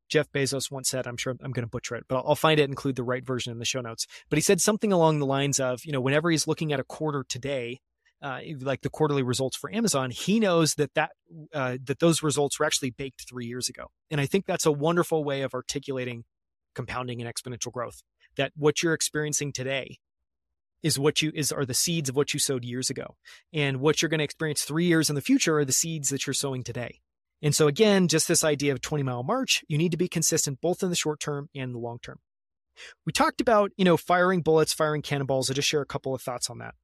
[0.08, 2.60] jeff bezos once said i'm sure i'm going to butcher it but I'll, I'll find
[2.60, 4.06] it include the right version in the show notes.
[4.28, 6.84] But he said something along the lines of you know whenever he's looking at a
[6.84, 7.80] quarter today
[8.22, 11.10] uh, like the quarterly results for Amazon, he knows that that
[11.54, 14.72] uh, that those results were actually baked three years ago, and I think that's a
[14.72, 16.24] wonderful way of articulating
[16.74, 18.02] compounding and exponential growth
[18.36, 19.98] that what you're experiencing today
[20.82, 23.16] is what you is are the seeds of what you sowed years ago.
[23.52, 26.26] And what you're going to experience 3 years in the future are the seeds that
[26.26, 27.00] you're sowing today.
[27.42, 30.60] And so again just this idea of 20 mile march you need to be consistent
[30.60, 32.18] both in the short term and the long term.
[33.04, 35.50] We talked about you know firing bullets firing cannonballs.
[35.50, 36.74] I'll just share a couple of thoughts on that.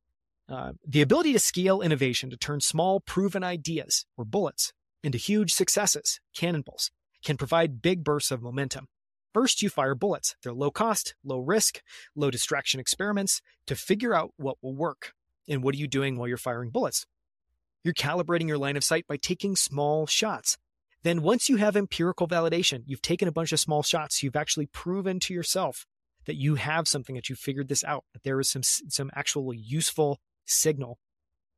[0.48, 4.72] Uh, the ability to scale innovation to turn small proven ideas or bullets
[5.02, 6.90] into huge successes cannonballs
[7.24, 8.86] can provide big bursts of momentum
[9.36, 10.34] First, you fire bullets.
[10.42, 11.82] They're low cost, low risk,
[12.14, 15.12] low distraction experiments to figure out what will work.
[15.46, 17.04] And what are you doing while you're firing bullets?
[17.84, 20.56] You're calibrating your line of sight by taking small shots.
[21.02, 24.68] Then, once you have empirical validation, you've taken a bunch of small shots, you've actually
[24.68, 25.84] proven to yourself
[26.24, 29.52] that you have something that you figured this out, that there is some, some actual
[29.52, 30.98] useful signal.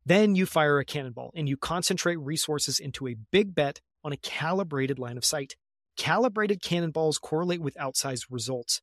[0.04, 4.16] Then you fire a cannonball and you concentrate resources into a big bet on a
[4.16, 5.54] calibrated line of sight.
[5.98, 8.80] Calibrated cannonballs correlate with outsized results.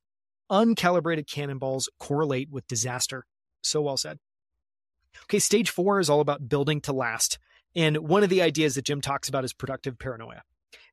[0.52, 3.24] Uncalibrated cannonballs correlate with disaster.
[3.62, 4.18] So well said.
[5.24, 7.38] Okay, stage four is all about building to last.
[7.74, 10.42] And one of the ideas that Jim talks about is productive paranoia.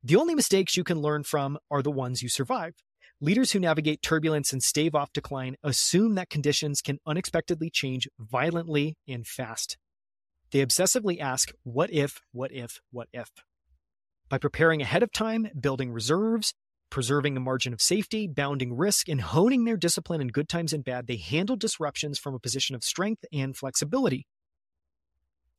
[0.01, 2.74] The only mistakes you can learn from are the ones you survive.
[3.19, 8.97] Leaders who navigate turbulence and stave off decline assume that conditions can unexpectedly change violently
[9.07, 9.78] and fast.
[10.51, 13.30] They obsessively ask, what if, what if, what if?
[14.34, 16.55] By preparing ahead of time, building reserves,
[16.89, 20.84] preserving a margin of safety, bounding risk, and honing their discipline in good times and
[20.84, 24.25] bad, they handle disruptions from a position of strength and flexibility.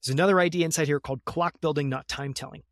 [0.03, 2.65] There's another idea inside here called clock building, not time telling.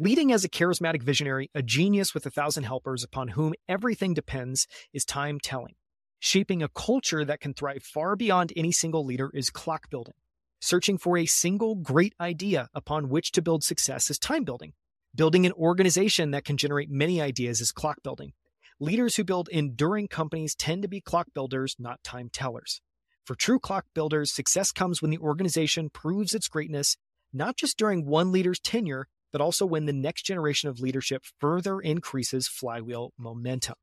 [0.00, 4.66] Leading as a charismatic visionary, a genius with a thousand helpers upon whom everything depends,
[4.92, 5.76] is time telling.
[6.18, 10.14] Shaping a culture that can thrive far beyond any single leader is clock building.
[10.60, 14.72] Searching for a single great idea upon which to build success is time building.
[15.16, 18.32] Building an organization that can generate many ideas is clock building.
[18.80, 22.80] Leaders who build enduring companies tend to be clock builders, not time tellers.
[23.24, 26.96] For true clock builders, success comes when the organization proves its greatness,
[27.32, 31.80] not just during one leader's tenure, but also when the next generation of leadership further
[31.80, 33.76] increases flywheel momentum.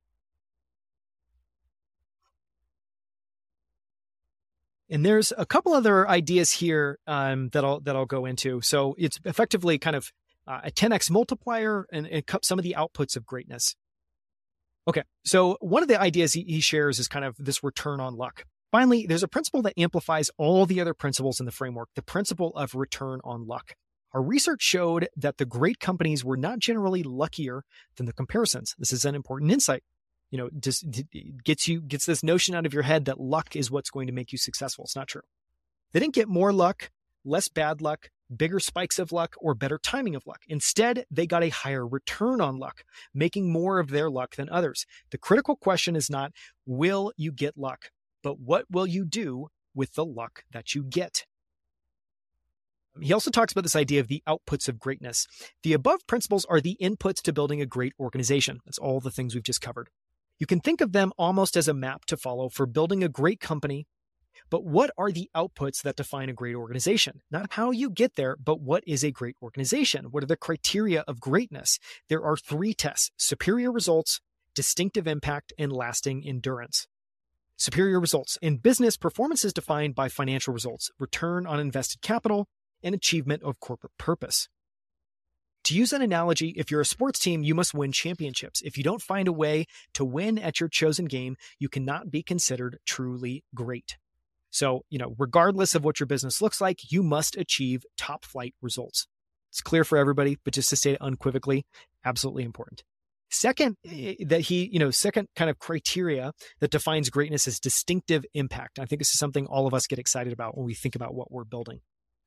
[4.89, 8.59] And there's a couple other ideas here um, that I'll that I'll go into.
[8.59, 10.11] So it's effectively kind of
[10.47, 13.75] uh, a 10x multiplier and, and, some of the outputs of greatness.
[14.87, 18.15] Okay, so one of the ideas he, he shares is kind of this return on
[18.15, 18.45] luck.
[18.71, 22.51] Finally, there's a principle that amplifies all the other principles in the framework: the principle
[22.55, 23.73] of return on luck.
[24.13, 27.63] Our research showed that the great companies were not generally luckier
[27.95, 28.75] than the comparisons.
[28.77, 29.83] This is an important insight
[30.31, 30.85] you know, just
[31.43, 34.13] gets you gets this notion out of your head that luck is what's going to
[34.13, 34.85] make you successful.
[34.85, 35.21] It's not true.
[35.91, 36.89] They didn't get more luck,
[37.25, 40.41] less bad luck, bigger spikes of luck, or better timing of luck.
[40.47, 44.85] Instead, they got a higher return on luck, making more of their luck than others.
[45.11, 46.31] The critical question is not,
[46.65, 47.91] will you get luck,
[48.23, 51.25] but what will you do with the luck that you get?
[52.99, 55.25] He also talks about this idea of the outputs of greatness.
[55.63, 58.59] The above principles are the inputs to building a great organization.
[58.65, 59.89] That's all the things we've just covered.
[60.39, 63.39] You can think of them almost as a map to follow for building a great
[63.39, 63.87] company.
[64.49, 67.21] But what are the outputs that define a great organization?
[67.31, 70.05] Not how you get there, but what is a great organization?
[70.11, 71.79] What are the criteria of greatness?
[72.09, 74.19] There are three tests superior results,
[74.55, 76.87] distinctive impact, and lasting endurance.
[77.57, 78.37] Superior results.
[78.41, 82.47] In business, performance is defined by financial results, return on invested capital,
[82.83, 84.49] and achievement of corporate purpose.
[85.65, 88.61] To use an analogy, if you're a sports team, you must win championships.
[88.63, 92.23] If you don't find a way to win at your chosen game, you cannot be
[92.23, 93.97] considered truly great.
[94.51, 98.53] So, you know, regardless of what your business looks like, you must achieve top flight
[98.61, 99.07] results.
[99.49, 101.65] It's clear for everybody, but just to state it unequivocally,
[102.05, 102.83] absolutely important.
[103.29, 108.25] Second, eh, that he, you know, second kind of criteria that defines greatness is distinctive
[108.33, 108.77] impact.
[108.77, 111.15] I think this is something all of us get excited about when we think about
[111.15, 111.79] what we're building.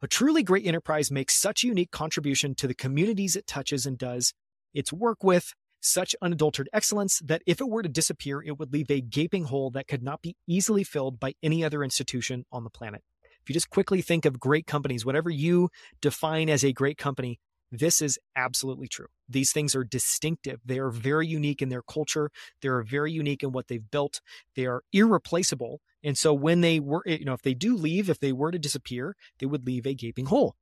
[0.03, 3.99] A truly great enterprise makes such a unique contribution to the communities it touches and
[3.99, 4.33] does
[4.73, 5.53] its work with
[5.85, 9.71] such unadulterated excellence that if it were to disappear, it would leave a gaping hole
[9.71, 13.03] that could not be easily filled by any other institution on the planet.
[13.23, 15.69] If you just quickly think of great companies, whatever you
[16.01, 17.39] define as a great company,
[17.71, 19.09] this is absolutely true.
[19.29, 20.61] These things are distinctive.
[20.65, 22.31] They are very unique in their culture.
[22.63, 24.21] They are very unique in what they've built.
[24.55, 28.21] They are irreplaceable and so when they were, you know, if they do leave, if
[28.21, 30.55] they were to disappear, they would leave a gaping hole.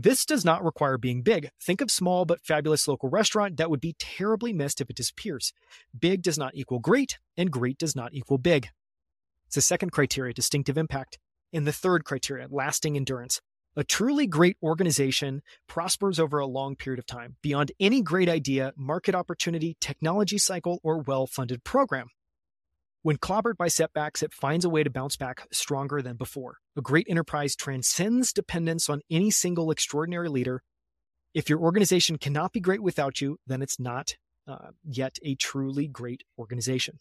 [0.00, 1.50] This does not require being big.
[1.60, 5.52] Think of small but fabulous local restaurant that would be terribly missed if it disappears.
[5.98, 8.68] Big does not equal great, and great does not equal big.
[9.46, 11.18] It's the second criteria, distinctive impact.
[11.52, 13.40] And the third criteria, lasting endurance.
[13.74, 18.72] A truly great organization prospers over a long period of time, beyond any great idea,
[18.76, 22.10] market opportunity, technology cycle, or well funded program.
[23.02, 26.58] When clobbered by setbacks, it finds a way to bounce back stronger than before.
[26.76, 30.62] A great enterprise transcends dependence on any single extraordinary leader.
[31.32, 34.16] If your organization cannot be great without you, then it's not
[34.48, 36.98] uh, yet a truly great organization.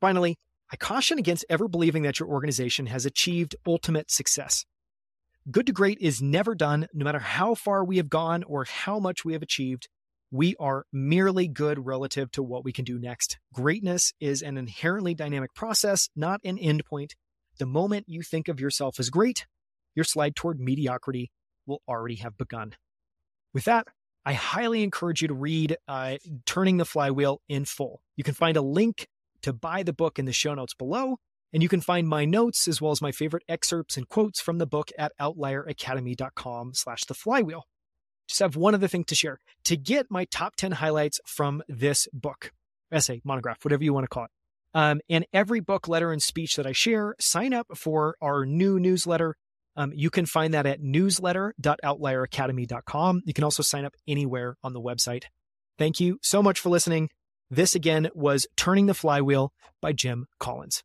[0.00, 0.38] Finally,
[0.70, 4.66] I caution against ever believing that your organization has achieved ultimate success.
[5.50, 8.98] Good to great is never done, no matter how far we have gone or how
[8.98, 9.88] much we have achieved
[10.30, 13.38] we are merely good relative to what we can do next.
[13.52, 17.12] Greatness is an inherently dynamic process, not an endpoint.
[17.58, 19.46] The moment you think of yourself as great,
[19.94, 21.30] your slide toward mediocrity
[21.66, 22.74] will already have begun.
[23.54, 23.86] With that,
[24.24, 28.02] I highly encourage you to read uh, Turning the Flywheel in full.
[28.16, 29.06] You can find a link
[29.42, 31.18] to buy the book in the show notes below,
[31.52, 34.58] and you can find my notes as well as my favorite excerpts and quotes from
[34.58, 37.66] the book at outlieracademy.com slash the flywheel
[38.26, 39.38] just have one other thing to share.
[39.64, 42.52] To get my top 10 highlights from this book,
[42.90, 44.30] essay, monograph, whatever you want to call it,
[44.74, 48.78] um, and every book, letter, and speech that I share, sign up for our new
[48.78, 49.36] newsletter.
[49.74, 53.22] Um, you can find that at newsletter.outlieracademy.com.
[53.24, 55.24] You can also sign up anywhere on the website.
[55.78, 57.08] Thank you so much for listening.
[57.50, 60.82] This again was Turning the Flywheel by Jim Collins.